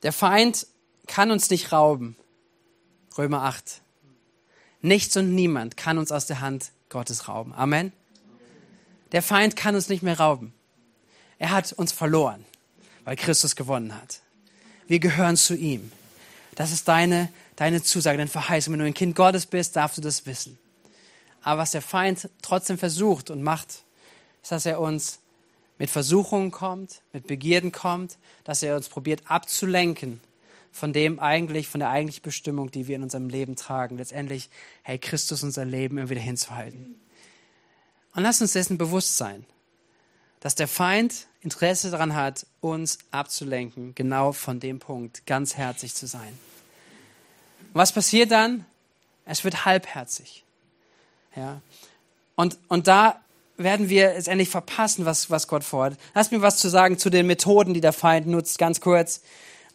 [0.02, 0.66] Der Feind
[1.06, 2.16] kann uns nicht rauben.
[3.16, 3.82] Römer 8.
[4.80, 7.52] Nichts und niemand kann uns aus der Hand Gottes rauben.
[7.52, 7.92] Amen.
[9.12, 10.52] Der Feind kann uns nicht mehr rauben.
[11.38, 12.44] Er hat uns verloren,
[13.04, 14.20] weil Christus gewonnen hat.
[14.86, 15.90] Wir gehören zu ihm.
[16.54, 18.72] Das ist deine, deine Zusage, deine Verheißung.
[18.72, 20.58] Wenn du ein Kind Gottes bist, darfst du das wissen.
[21.42, 23.84] Aber was der Feind trotzdem versucht und macht,
[24.42, 25.20] ist, dass er uns
[25.78, 30.20] mit Versuchungen kommt, mit Begierden kommt, dass er uns probiert abzulenken
[30.72, 33.96] von dem eigentlich, von der eigentlichen Bestimmung, die wir in unserem Leben tragen.
[33.96, 34.50] Letztendlich,
[34.82, 37.00] hey, Christus unser Leben immer wieder hinzuhalten.
[38.14, 39.44] Und lass uns dessen bewusst sein,
[40.40, 46.06] dass der Feind Interesse daran hat, uns abzulenken, genau von dem Punkt, ganz herzig zu
[46.06, 46.38] sein.
[47.72, 48.64] Was passiert dann?
[49.24, 50.44] Es wird halbherzig.
[51.36, 51.60] Ja.
[52.34, 53.20] Und, und da
[53.58, 55.98] werden wir es endlich verpassen, was, was Gott vorhat.
[56.14, 59.20] Lass mir was zu sagen zu den Methoden, die der Feind nutzt, ganz kurz.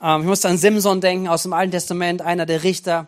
[0.02, 3.08] Ähm, ich muss an Simson denken aus dem Alten Testament, einer der Richter,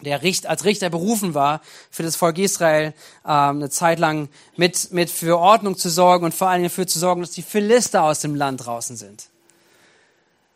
[0.00, 2.94] der Richt, als Richter berufen war, für das Volk Israel
[3.26, 6.98] ähm, eine Zeit lang mit, mit für Ordnung zu sorgen und vor allem dafür zu
[6.98, 9.28] sorgen, dass die Philister aus dem Land draußen sind.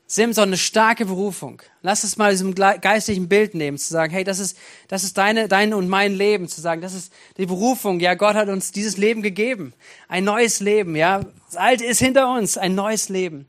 [0.06, 1.62] Simson eine starke Berufung.
[1.80, 5.48] Lass es mal diesem geistlichen Bild nehmen, zu sagen, hey, das ist, das ist deine,
[5.48, 8.00] dein und mein Leben, zu sagen, das ist die Berufung.
[8.00, 9.72] Ja, Gott hat uns dieses Leben gegeben.
[10.08, 11.22] Ein neues Leben, ja.
[11.46, 13.46] Das Alte ist hinter uns, ein neues Leben.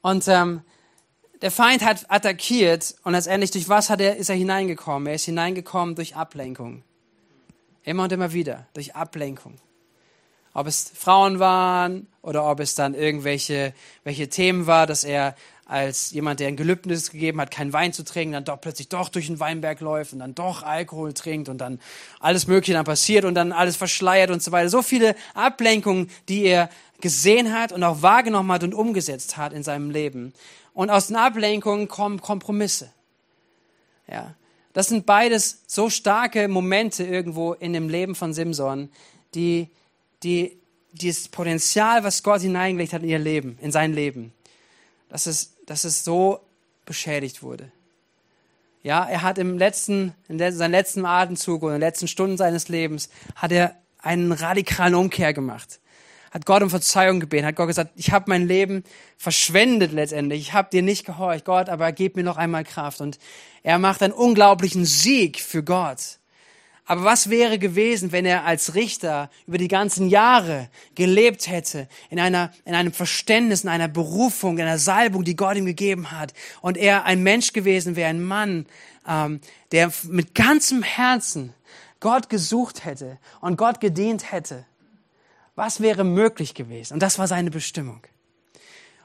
[0.00, 0.62] Und ähm,
[1.42, 5.06] der Feind hat attackiert und letztendlich durch was hat er, ist er hineingekommen?
[5.06, 6.82] Er ist hineingekommen durch Ablenkung.
[7.82, 9.56] Immer und immer wieder, durch Ablenkung.
[10.52, 13.72] Ob es Frauen waren oder ob es dann irgendwelche
[14.04, 15.34] welche Themen war, dass er
[15.70, 19.08] als jemand, der ein Gelübnis gegeben hat, keinen Wein zu trinken, dann doch plötzlich doch
[19.08, 21.78] durch den Weinberg läuft und dann doch Alkohol trinkt und dann
[22.18, 24.68] alles Mögliche dann passiert und dann alles verschleiert und so weiter.
[24.68, 29.62] So viele Ablenkungen, die er gesehen hat und auch wahrgenommen hat und umgesetzt hat in
[29.62, 30.34] seinem Leben.
[30.74, 32.90] Und aus den Ablenkungen kommen Kompromisse.
[34.08, 34.34] Ja.
[34.72, 38.88] Das sind beides so starke Momente irgendwo in dem Leben von Simson,
[39.36, 39.68] die,
[40.24, 40.58] die,
[40.90, 44.32] dieses Potenzial, was Gott hineingelegt hat in ihr Leben, in sein Leben,
[45.10, 46.40] dass es, dass es so
[46.86, 47.70] beschädigt wurde.
[48.82, 52.68] Ja, er hat im letzten, in seinem letzten Atemzug oder in den letzten Stunden seines
[52.68, 55.80] Lebens, hat er einen radikalen Umkehr gemacht.
[56.30, 58.84] Hat Gott um Verzeihung gebeten, hat Gott gesagt, ich habe mein Leben
[59.18, 63.00] verschwendet letztendlich, ich habe dir nicht gehorcht, Gott, aber gib mir noch einmal Kraft.
[63.00, 63.18] Und
[63.62, 66.19] er macht einen unglaublichen Sieg für Gott.
[66.90, 72.18] Aber was wäre gewesen, wenn er als Richter über die ganzen Jahre gelebt hätte, in
[72.18, 76.34] einer, in einem Verständnis, in einer Berufung, in einer Salbung, die Gott ihm gegeben hat,
[76.62, 78.66] und er ein Mensch gewesen wäre, ein Mann,
[79.06, 81.54] ähm, der mit ganzem Herzen
[82.00, 84.66] Gott gesucht hätte und Gott gedient hätte?
[85.54, 86.94] Was wäre möglich gewesen?
[86.94, 88.00] Und das war seine Bestimmung.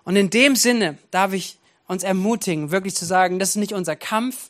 [0.05, 3.95] Und in dem Sinne darf ich uns ermutigen, wirklich zu sagen, das ist nicht unser
[3.95, 4.49] Kampf,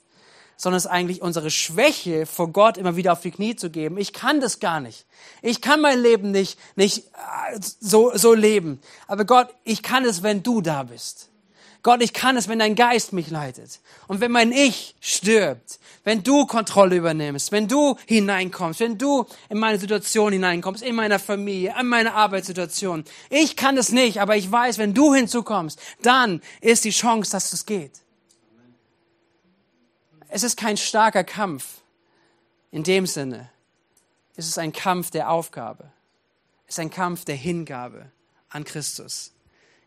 [0.57, 3.97] sondern es ist eigentlich unsere Schwäche, vor Gott immer wieder auf die Knie zu geben.
[3.97, 5.05] Ich kann das gar nicht.
[5.41, 8.79] Ich kann mein Leben nicht, nicht äh, so, so leben.
[9.07, 11.29] Aber Gott, ich kann es, wenn du da bist.
[11.85, 13.79] Gott, ich kann es, wenn dein Geist mich leitet.
[14.07, 19.59] Und wenn mein Ich stirbt, wenn du Kontrolle übernimmst, wenn du hineinkommst, wenn du in
[19.59, 23.03] meine Situation hineinkommst, in meiner Familie, in meine Arbeitssituation.
[23.29, 27.53] Ich kann es nicht, aber ich weiß, wenn du hinzukommst, dann ist die Chance, dass
[27.53, 27.91] es geht.
[30.35, 31.81] Es ist kein starker Kampf
[32.69, 33.49] in dem Sinne.
[34.35, 35.89] Es ist ein Kampf der Aufgabe.
[36.67, 38.11] Es ist ein Kampf der Hingabe
[38.49, 39.31] an Christus.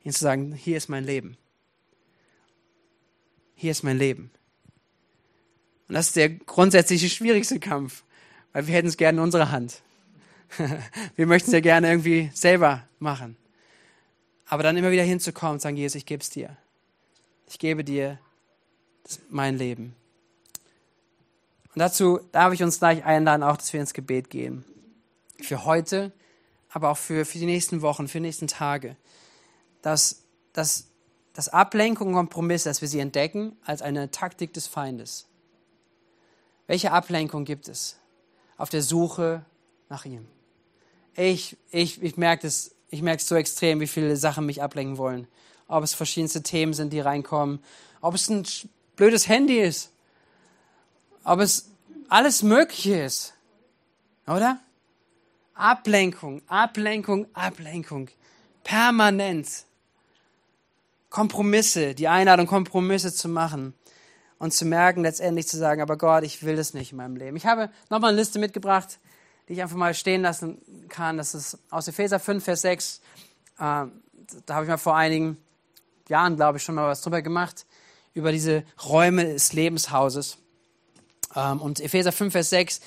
[0.05, 1.37] Ihn zu sagen, hier ist mein Leben.
[3.57, 4.31] Hier ist mein Leben.
[5.87, 8.03] Und das ist der grundsätzliche schwierigste Kampf,
[8.55, 9.83] weil wir hätten es gerne in unserer Hand.
[11.15, 13.37] wir möchten es ja gerne irgendwie selber machen.
[14.47, 16.57] Aber dann immer wieder hinzukommen und sagen, Jesus, ich gebe es dir.
[17.49, 18.19] Ich gebe dir
[19.29, 19.95] mein Leben.
[21.79, 24.65] Und dazu darf ich uns gleich einladen, auch, dass wir ins Gebet gehen.
[25.41, 26.11] Für heute,
[26.71, 28.97] aber auch für, für die nächsten Wochen, für die nächsten Tage.
[29.81, 30.89] Dass, dass,
[31.35, 35.29] dass Ablenkung und Kompromiss, dass wir sie entdecken als eine Taktik des Feindes.
[36.67, 37.97] Welche Ablenkung gibt es
[38.57, 39.45] auf der Suche
[39.89, 40.27] nach ihm?
[41.15, 45.29] Ich, ich, ich merke es ich merke so extrem, wie viele Sachen mich ablenken wollen.
[45.69, 47.61] Ob es verschiedenste Themen sind, die reinkommen.
[48.01, 48.45] Ob es ein
[48.97, 49.93] blödes Handy ist
[51.29, 51.71] ob es
[52.09, 53.35] alles Mögliche ist.
[54.27, 54.59] Oder?
[55.55, 58.09] Ablenkung, Ablenkung, Ablenkung.
[58.65, 59.65] Permanent.
[61.11, 63.75] Kompromisse, die Einladung, Kompromisse zu machen
[64.39, 67.37] und zu merken, letztendlich zu sagen, aber Gott, ich will das nicht in meinem Leben.
[67.37, 68.99] Ich habe nochmal eine Liste mitgebracht,
[69.49, 71.17] die ich einfach mal stehen lassen kann.
[71.17, 73.01] Das ist aus Epheser 5, Vers 6.
[73.57, 73.91] Äh, da
[74.51, 75.39] habe ich mal vor einigen
[76.09, 77.67] Jahren, glaube ich, schon mal was drüber gemacht,
[78.15, 80.39] über diese Räume des Lebenshauses.
[81.35, 82.81] Ähm, und Epheser 5, Vers 6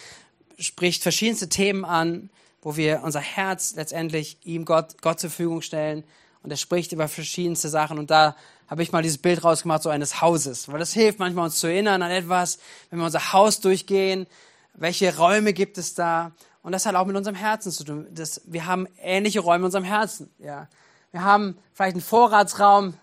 [0.59, 2.29] spricht verschiedenste Themen an,
[2.61, 6.03] wo wir unser Herz letztendlich ihm Gott, Gott zur Verfügung stellen.
[6.43, 7.99] Und er spricht über verschiedenste Sachen.
[7.99, 8.35] Und da
[8.67, 10.71] habe ich mal dieses Bild rausgemacht, so eines Hauses.
[10.71, 14.27] Weil das hilft manchmal uns zu erinnern an etwas, wenn wir unser Haus durchgehen.
[14.73, 16.31] Welche Räume gibt es da?
[16.63, 18.07] Und das hat auch mit unserem Herzen zu tun.
[18.11, 20.29] Das, wir haben ähnliche Räume in unserem Herzen.
[20.39, 20.67] Ja.
[21.11, 22.93] Wir haben vielleicht einen Vorratsraum,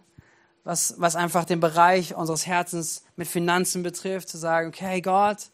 [0.68, 5.48] was, was einfach den Bereich unseres Herzens mit Finanzen betrifft, zu sagen, okay, Gott,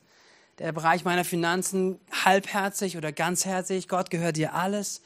[0.59, 5.03] der Bereich meiner Finanzen halbherzig oder ganzherzig, Gott gehört dir alles.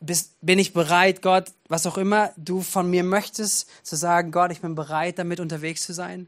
[0.00, 4.50] Bist, bin ich bereit, Gott, was auch immer du von mir möchtest, zu sagen, Gott,
[4.50, 6.26] ich bin bereit, damit unterwegs zu sein?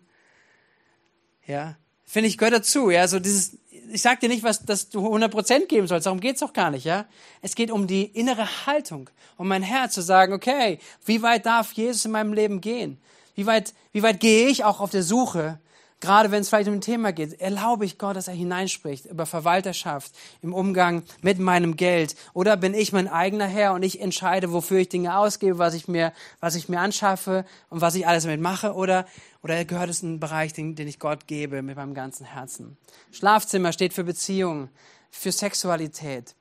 [1.47, 2.91] Ja, finde ich, gehört dazu.
[2.91, 3.57] Ja, so dieses,
[3.93, 6.07] ich sag dir nicht, was, dass du 100% geben sollst.
[6.07, 6.85] Darum geht's doch gar nicht.
[6.85, 7.07] Ja,
[7.43, 11.73] es geht um die innere Haltung, um mein Herz zu sagen, okay, wie weit darf
[11.73, 12.99] Jesus in meinem Leben gehen?
[13.35, 15.59] Wie weit, wie weit gehe ich auch auf der Suche
[16.01, 19.27] Gerade wenn es vielleicht um ein Thema geht, erlaube ich Gott, dass er hineinspricht über
[19.27, 22.17] Verwalterschaft im Umgang mit meinem Geld.
[22.33, 25.89] Oder bin ich mein eigener Herr und ich entscheide, wofür ich Dinge ausgebe, was ich
[25.89, 28.73] mir, was ich mir anschaffe und was ich alles damit mache?
[28.73, 29.07] Oder,
[29.43, 32.79] oder gehört es in einen Bereich, den, den ich Gott gebe mit meinem ganzen Herzen?
[33.13, 34.71] Schlafzimmer steht für Beziehung,
[35.11, 36.35] für Sexualität.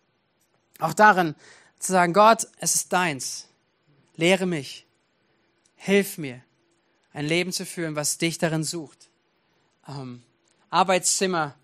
[0.80, 1.36] Auch darin
[1.80, 3.50] zu sagen, Gott, es ist deins.
[4.16, 4.86] Lehre mich.
[5.76, 6.42] Hilf mir,
[7.12, 9.09] ein Leben zu führen, was dich darin sucht
[9.90, 10.24] ähm,
[10.70, 11.56] Arbeitszimmer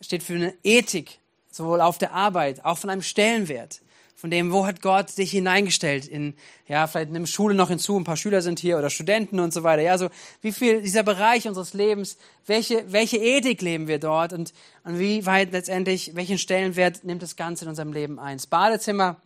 [0.00, 1.18] steht für eine Ethik,
[1.50, 3.80] sowohl auf der Arbeit, auch von einem Stellenwert.
[4.14, 6.06] Von dem, wo hat Gott dich hineingestellt?
[6.06, 6.34] In,
[6.68, 9.64] ja, vielleicht nimm Schule noch hinzu, ein paar Schüler sind hier oder Studenten und so
[9.64, 9.82] weiter.
[9.82, 10.10] Ja, so,
[10.42, 14.52] wie viel dieser Bereich unseres Lebens, welche, welche Ethik leben wir dort und,
[14.84, 18.36] und wie weit letztendlich, welchen Stellenwert nimmt das Ganze in unserem Leben ein?
[18.36, 19.20] Das Badezimmer,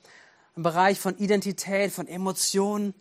[0.56, 2.94] ein Bereich von Identität, von Emotionen.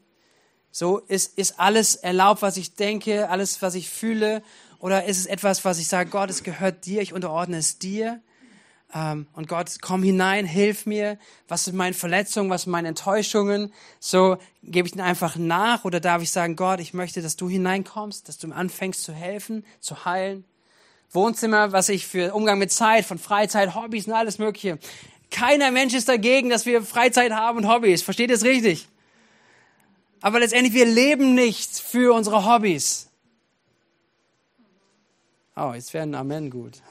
[0.72, 4.44] So ist, ist alles erlaubt, was ich denke, alles, was ich fühle
[4.86, 8.22] oder ist es etwas, was ich sage, Gott, es gehört dir, ich unterordne es dir?
[8.94, 11.18] Ähm, und Gott, komm hinein, hilf mir.
[11.48, 13.74] Was sind meine Verletzungen, was sind meine Enttäuschungen?
[14.00, 17.50] So gebe ich ihnen einfach nach oder darf ich sagen, Gott, ich möchte, dass du
[17.50, 20.46] hineinkommst, dass du anfängst zu helfen, zu heilen?
[21.10, 24.78] Wohnzimmer, was ich für Umgang mit Zeit, von Freizeit, Hobbys und alles Mögliche.
[25.32, 28.04] Keiner Mensch ist dagegen, dass wir Freizeit haben und Hobbys.
[28.04, 28.88] Versteht ihr es richtig?
[30.22, 33.10] Aber letztendlich, wir leben nicht für unsere Hobbys.
[35.56, 36.82] Oh, jetzt wäre ein Amen gut.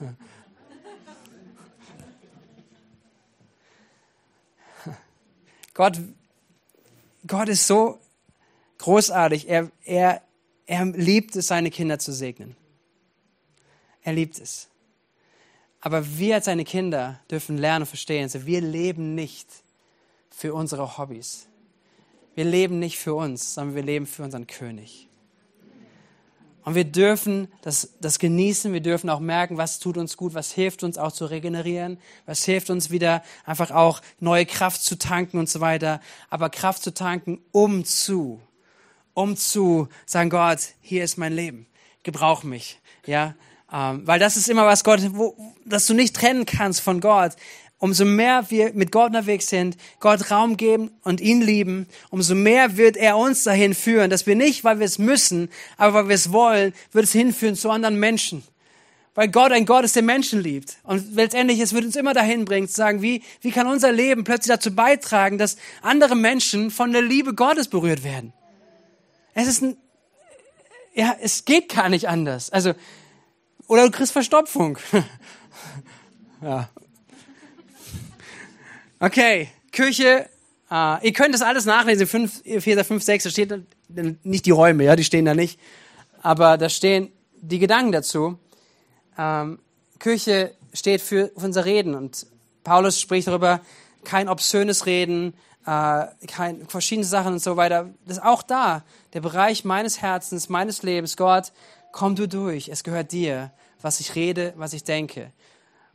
[5.75, 5.99] Gott,
[7.27, 7.99] Gott ist so
[8.79, 9.49] großartig.
[9.49, 10.23] Er, er,
[10.67, 12.57] er liebt es, seine Kinder zu segnen.
[14.03, 14.69] Er liebt es.
[15.81, 19.49] Aber wir als seine Kinder dürfen lernen und verstehen, also wir leben nicht
[20.31, 21.49] für unsere Hobbys.
[22.35, 25.09] Wir leben nicht für uns, sondern wir leben für unseren König.
[26.65, 30.51] Und wir dürfen das, das genießen, wir dürfen auch merken, was tut uns gut, was
[30.51, 35.39] hilft uns auch zu regenerieren, was hilft uns wieder einfach auch neue Kraft zu tanken
[35.39, 36.01] und so weiter.
[36.31, 38.41] Aber Kraft zu tanken, um zu,
[39.13, 41.67] um zu sagen, Gott, hier ist mein Leben,
[42.03, 43.35] gebrauch mich, ja.
[43.71, 47.33] Ähm, weil das ist immer was Gott, wo, dass du nicht trennen kannst von Gott
[47.85, 52.79] umso mehr wir mit Gott unterwegs sind, Gott Raum geben und ihn lieben, umso mehr
[52.79, 56.15] wird er uns dahin führen, dass wir nicht, weil wir es müssen, aber weil wir
[56.15, 58.43] es wollen, wird es hinführen zu anderen Menschen.
[59.15, 60.79] Weil Gott ein Gott ist, der Menschen liebt.
[60.85, 64.25] Und letztendlich, es wird uns immer dahin bringen, zu sagen, wie, wie kann unser Leben
[64.25, 68.33] plötzlich dazu beitragen, dass andere Menschen von der Liebe Gottes berührt werden.
[69.35, 69.77] Es ist ein,
[70.95, 72.49] ja, es geht gar nicht anders.
[72.49, 72.73] Also,
[73.67, 74.79] oder du kriegst Verstopfung.
[76.43, 76.71] ja,
[79.05, 80.31] Okay, Küche.
[80.71, 83.53] Äh, ihr könnt das alles nachlesen, 5, 4, 5, 6, da steht
[84.23, 85.61] nicht die Räume, ja, die stehen da nicht.
[86.23, 88.39] Aber da stehen die Gedanken dazu.
[89.19, 89.59] Ähm,
[89.99, 92.27] Küche steht für, für unser Reden und
[92.63, 93.61] Paulus spricht darüber,
[94.05, 95.35] kein obszönes Reden,
[95.67, 97.91] äh, kein, verschiedene Sachen und so weiter.
[98.07, 101.19] Das ist auch da, der Bereich meines Herzens, meines Lebens.
[101.19, 101.53] Gott,
[101.93, 105.31] komm du durch, es gehört dir, was ich rede, was ich denke.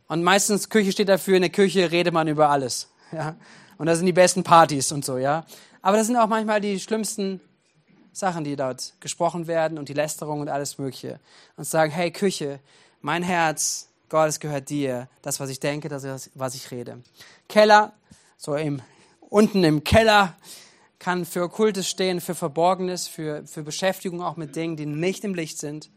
[0.07, 2.87] Und meistens Küche steht dafür, in der Küche redet man über alles.
[3.17, 3.35] Ja?
[3.77, 5.45] Und das sind die besten Partys und so, ja.
[5.81, 7.39] Aber das sind auch manchmal die schlimmsten
[8.11, 11.19] Sachen, die dort gesprochen werden und die Lästerung und alles Mögliche.
[11.55, 12.59] Und sagen, hey Küche,
[13.01, 15.07] mein Herz, Gott, es gehört dir.
[15.21, 17.01] Das, was ich denke, das, was ich rede.
[17.47, 17.93] Keller,
[18.37, 18.81] so im,
[19.29, 20.35] unten im Keller,
[20.99, 25.33] kann für Okkultes stehen, für Verborgenes, für, für Beschäftigung auch mit Dingen, die nicht im
[25.33, 25.89] Licht sind.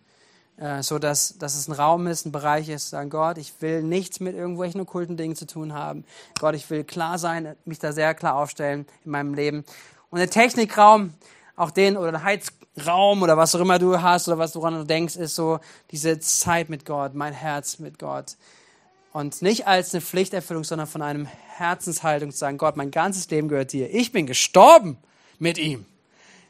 [0.56, 3.82] Äh, so dass, dass es ein Raum ist, ein Bereich ist, sagen, Gott, ich will
[3.82, 6.04] nichts mit irgendwelchen okkulten Dingen zu tun haben.
[6.38, 9.64] Gott, ich will klar sein, mich da sehr klar aufstellen in meinem Leben.
[10.10, 11.14] Und der Technikraum,
[11.56, 14.86] auch den, oder der Heizraum oder was auch immer du hast oder was du daran
[14.86, 15.58] denkst, ist so
[15.90, 18.36] diese Zeit mit Gott, mein Herz mit Gott.
[19.12, 23.48] Und nicht als eine Pflichterfüllung, sondern von einem Herzenshaltung zu sagen, Gott, mein ganzes Leben
[23.48, 23.92] gehört dir.
[23.92, 24.96] Ich bin gestorben
[25.38, 25.86] mit ihm.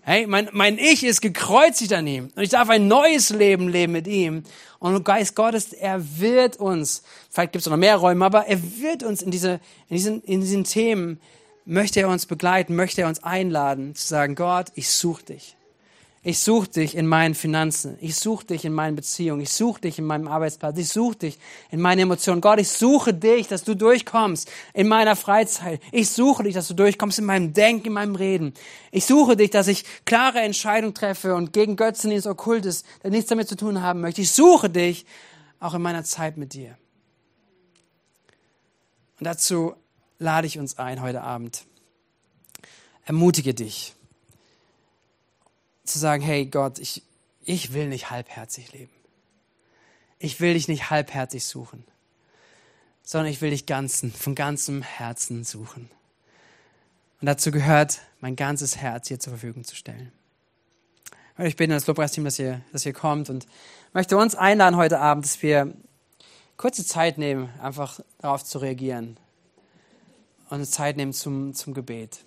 [0.04, 3.92] Hey, mein, mein Ich ist gekreuzigt an ihm und ich darf ein neues Leben leben
[3.92, 4.42] mit ihm.
[4.80, 9.04] Und Geist Gottes, er wird uns, vielleicht gibt es noch mehr Räume, aber er wird
[9.04, 11.20] uns in, diese, in, diesen, in diesen Themen,
[11.64, 15.56] möchte er uns begleiten, möchte er uns einladen, zu sagen, Gott, ich suche dich.
[16.24, 17.98] Ich suche dich in meinen Finanzen.
[18.00, 19.40] Ich suche dich in meinen Beziehungen.
[19.40, 20.78] Ich suche dich in meinem Arbeitsplatz.
[20.78, 21.38] Ich suche dich
[21.72, 22.40] in meinen Emotionen.
[22.40, 25.80] Gott, ich suche dich, dass du durchkommst in meiner Freizeit.
[25.90, 28.54] Ich suche dich, dass du durchkommst in meinem Denken, in meinem Reden.
[28.92, 33.10] Ich suche dich, dass ich klare Entscheidungen treffe und gegen Götzen, die ins Okkultes, der
[33.10, 34.20] nichts damit zu tun haben möchte.
[34.20, 35.04] Ich suche dich
[35.58, 36.78] auch in meiner Zeit mit dir.
[39.18, 39.74] Und dazu
[40.20, 41.64] lade ich uns ein heute Abend.
[43.04, 43.96] Ermutige dich
[45.84, 47.02] zu sagen, hey Gott, ich,
[47.44, 48.92] ich will nicht halbherzig leben.
[50.18, 51.84] Ich will dich nicht halbherzig suchen,
[53.02, 55.90] sondern ich will dich ganzen, von ganzem Herzen suchen.
[57.20, 60.12] Und dazu gehört, mein ganzes Herz hier zur Verfügung zu stellen.
[61.38, 63.46] Ich bitte das Lobpreisteam, dass ihr, dass ihr kommt und
[63.92, 65.72] möchte uns einladen heute Abend, dass wir
[66.56, 69.16] kurze Zeit nehmen, einfach darauf zu reagieren
[70.50, 72.20] und Zeit nehmen zum, zum Gebet.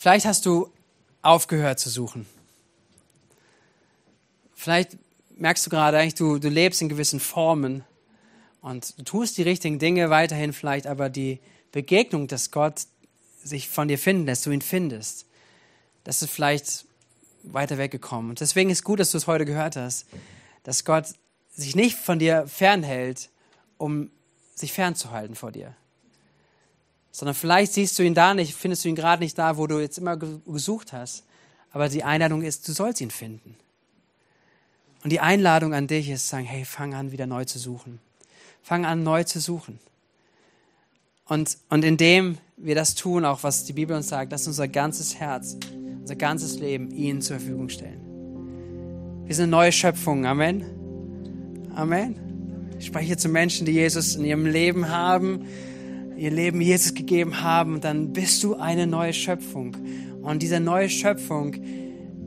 [0.00, 0.72] Vielleicht hast du
[1.20, 2.24] aufgehört zu suchen.
[4.54, 4.96] Vielleicht
[5.36, 7.84] merkst du gerade eigentlich, du, du lebst in gewissen Formen
[8.62, 11.38] und du tust die richtigen Dinge weiterhin vielleicht, aber die
[11.70, 12.86] Begegnung, dass Gott
[13.44, 15.26] sich von dir finden lässt, du ihn findest,
[16.04, 16.86] das ist vielleicht
[17.42, 18.30] weiter weggekommen.
[18.30, 20.06] Und deswegen ist gut, dass du es heute gehört hast,
[20.62, 21.08] dass Gott
[21.50, 23.28] sich nicht von dir fernhält,
[23.76, 24.10] um
[24.54, 25.76] sich fernzuhalten vor dir
[27.10, 29.80] sondern vielleicht siehst du ihn da nicht, findest du ihn gerade nicht da, wo du
[29.80, 31.24] jetzt immer gesucht hast.
[31.72, 33.56] Aber die Einladung ist, du sollst ihn finden.
[35.02, 38.00] Und die Einladung an dich ist, sagen, hey, fang an, wieder neu zu suchen.
[38.62, 39.78] Fang an, neu zu suchen.
[41.26, 45.14] Und, und indem wir das tun, auch was die Bibel uns sagt, dass unser ganzes
[45.16, 45.56] Herz,
[46.00, 48.00] unser ganzes Leben ihnen zur Verfügung stellen.
[49.24, 50.26] Wir sind eine neue Schöpfung.
[50.26, 50.64] Amen.
[51.74, 52.16] Amen.
[52.78, 55.46] Ich spreche zu Menschen, die Jesus in ihrem Leben haben
[56.20, 59.74] ihr Leben Jesus gegeben haben, dann bist du eine neue Schöpfung.
[60.20, 61.54] Und diese neue Schöpfung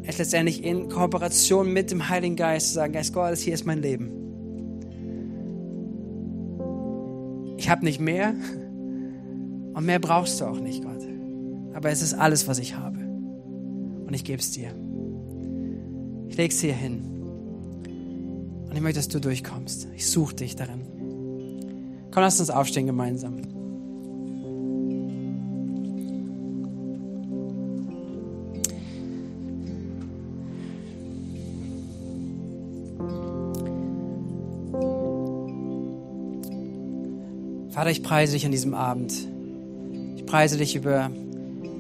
[0.02, 3.84] ist letztendlich in Kooperation mit dem Heiligen Geist zu sagen, Geist Gottes, hier ist mein
[3.84, 4.12] Leben.
[7.58, 8.34] Ich habe nicht mehr
[9.74, 11.08] und mehr brauchst du auch nicht, Gott.
[11.76, 12.98] Aber es ist alles, was ich habe.
[12.98, 14.70] Und ich gebe es dir.
[16.30, 17.04] Ich lege es hier hin.
[18.68, 19.88] Und ich möchte, dass du durchkommst.
[19.96, 20.82] Ich suche dich darin.
[22.10, 23.53] Komm, lass uns aufstehen gemeinsam.
[37.84, 39.12] Vater, ich preise dich an diesem Abend.
[40.16, 41.12] Ich preise dich über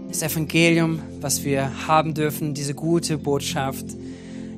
[0.09, 3.85] das Evangelium, was wir haben dürfen, diese gute Botschaft.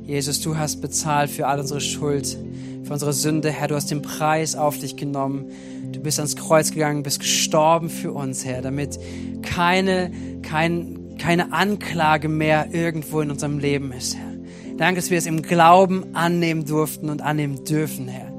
[0.08, 2.36] Jesus, du hast bezahlt für all unsere Schuld,
[2.84, 3.52] für unsere Sünde.
[3.52, 5.52] Herr, du hast den Preis auf dich genommen.
[5.92, 8.98] Du bist ans Kreuz gegangen, bist gestorben für uns, Herr, damit
[9.44, 14.34] keine, kein, keine Anklage mehr irgendwo in unserem Leben ist, Herr.
[14.78, 18.34] Danke, dass wir es im Glauben annehmen durften und annehmen dürfen, Herr.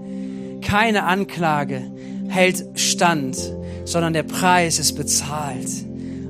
[0.61, 1.83] Keine Anklage,
[2.29, 3.37] hält stand,
[3.85, 5.69] sondern der Preis ist bezahlt.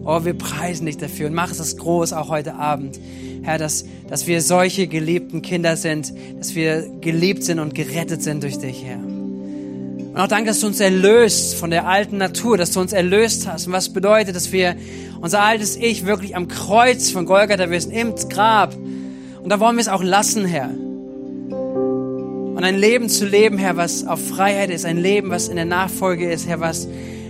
[0.04, 2.98] Oh, wir preisen dich dafür und mach es groß auch heute Abend.
[3.42, 8.42] Herr, dass, dass wir solche geliebten Kinder sind, dass wir geliebt sind und gerettet sind
[8.42, 8.98] durch dich, Herr.
[8.98, 13.46] Und auch danke, dass du uns erlöst von der alten Natur, dass du uns erlöst
[13.46, 13.66] hast.
[13.66, 14.74] Und was bedeutet, dass wir
[15.20, 18.74] unser altes Ich wirklich am Kreuz von Golgatha wissen, im Grab.
[18.74, 20.70] Und da wollen wir es auch lassen, Herr.
[22.56, 25.66] Und ein Leben zu leben, Herr, was auf Freiheit ist, ein Leben, was in der
[25.66, 26.88] Nachfolge ist, Herr, was,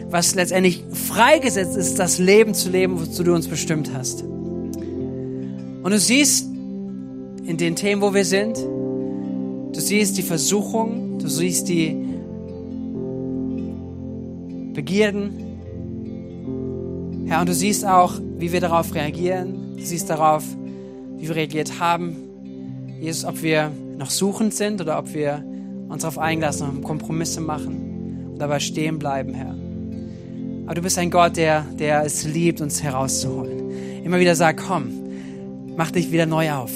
[0.08, 4.22] was letztendlich freigesetzt ist, das Leben zu leben, wozu du uns bestimmt hast.
[4.22, 6.46] Und du siehst
[7.44, 11.96] in den Themen, wo wir sind, du siehst die Versuchung, du siehst die
[14.74, 15.32] Begierden,
[17.26, 20.44] Herr, und du siehst auch, wie wir darauf reagieren, du siehst darauf,
[21.16, 22.14] wie wir reagiert haben,
[23.00, 25.44] Jesus, ob wir noch suchend sind oder ob wir
[25.88, 29.54] uns darauf eingelassen und Kompromisse machen und dabei stehen bleiben, Herr.
[30.66, 34.04] Aber du bist ein Gott, der, der es liebt, uns herauszuholen.
[34.04, 34.90] Immer wieder sagt, komm,
[35.76, 36.72] mach dich wieder neu auf.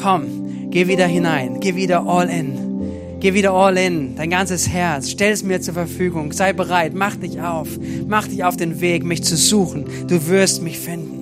[0.00, 2.68] Komm, geh wieder hinein, geh wieder all in.
[3.20, 7.16] Geh wieder all in, dein ganzes Herz, stell es mir zur Verfügung, sei bereit, mach
[7.16, 7.68] dich auf,
[8.06, 9.86] mach dich auf den Weg, mich zu suchen.
[10.06, 11.17] Du wirst mich finden.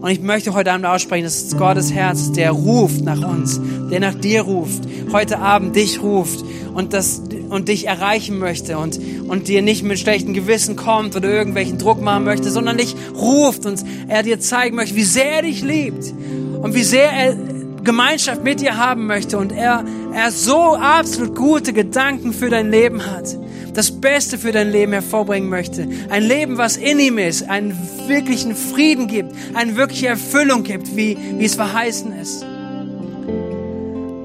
[0.00, 4.00] Und ich möchte heute Abend aussprechen, dass es Gottes Herz der ruft nach uns, der
[4.00, 6.42] nach dir ruft, heute Abend dich ruft
[6.72, 7.20] und, das,
[7.50, 8.98] und dich erreichen möchte und,
[9.28, 13.66] und dir nicht mit schlechtem Gewissen kommt oder irgendwelchen Druck machen möchte, sondern dich ruft
[13.66, 16.14] und er dir zeigen möchte, wie sehr er dich liebt
[16.62, 17.36] und wie sehr er
[17.84, 23.06] Gemeinschaft mit dir haben möchte und er, er so absolut gute Gedanken für dein Leben
[23.06, 23.36] hat.
[23.74, 25.88] das Beste für dein Leben hervorbringen möchte.
[26.08, 27.76] Ein Leben, was in ihm ist, einen
[28.08, 32.44] wirklichen Frieden gibt, eine wirkliche Erfüllung gibt, wie, wie es verheißen ist.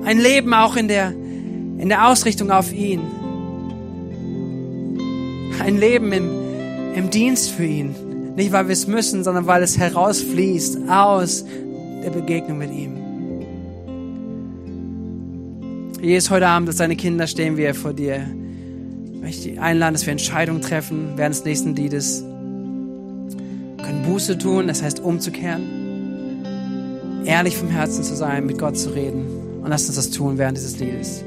[0.04, 3.02] Ein Leben auch in der, in der Ausrichtung auf ihn.
[5.64, 6.30] Ein Leben im,
[6.96, 7.96] im Dienst für ihn.
[8.36, 11.46] Nicht, weil wir es müssen, sondern weil es herausfließt aus
[12.04, 13.05] der Begegnung mit ihm.
[16.06, 18.28] Jesus, heute Abend, dass deine Kinder stehen wir vor dir.
[19.12, 22.22] Ich möchte einladen, dass wir Entscheidungen treffen während des nächsten Liedes.
[22.22, 25.64] Wir können Buße tun, das heißt umzukehren.
[27.26, 29.26] Ehrlich vom Herzen zu sein, mit Gott zu reden.
[29.64, 31.24] Und lass uns das tun während dieses Liedes.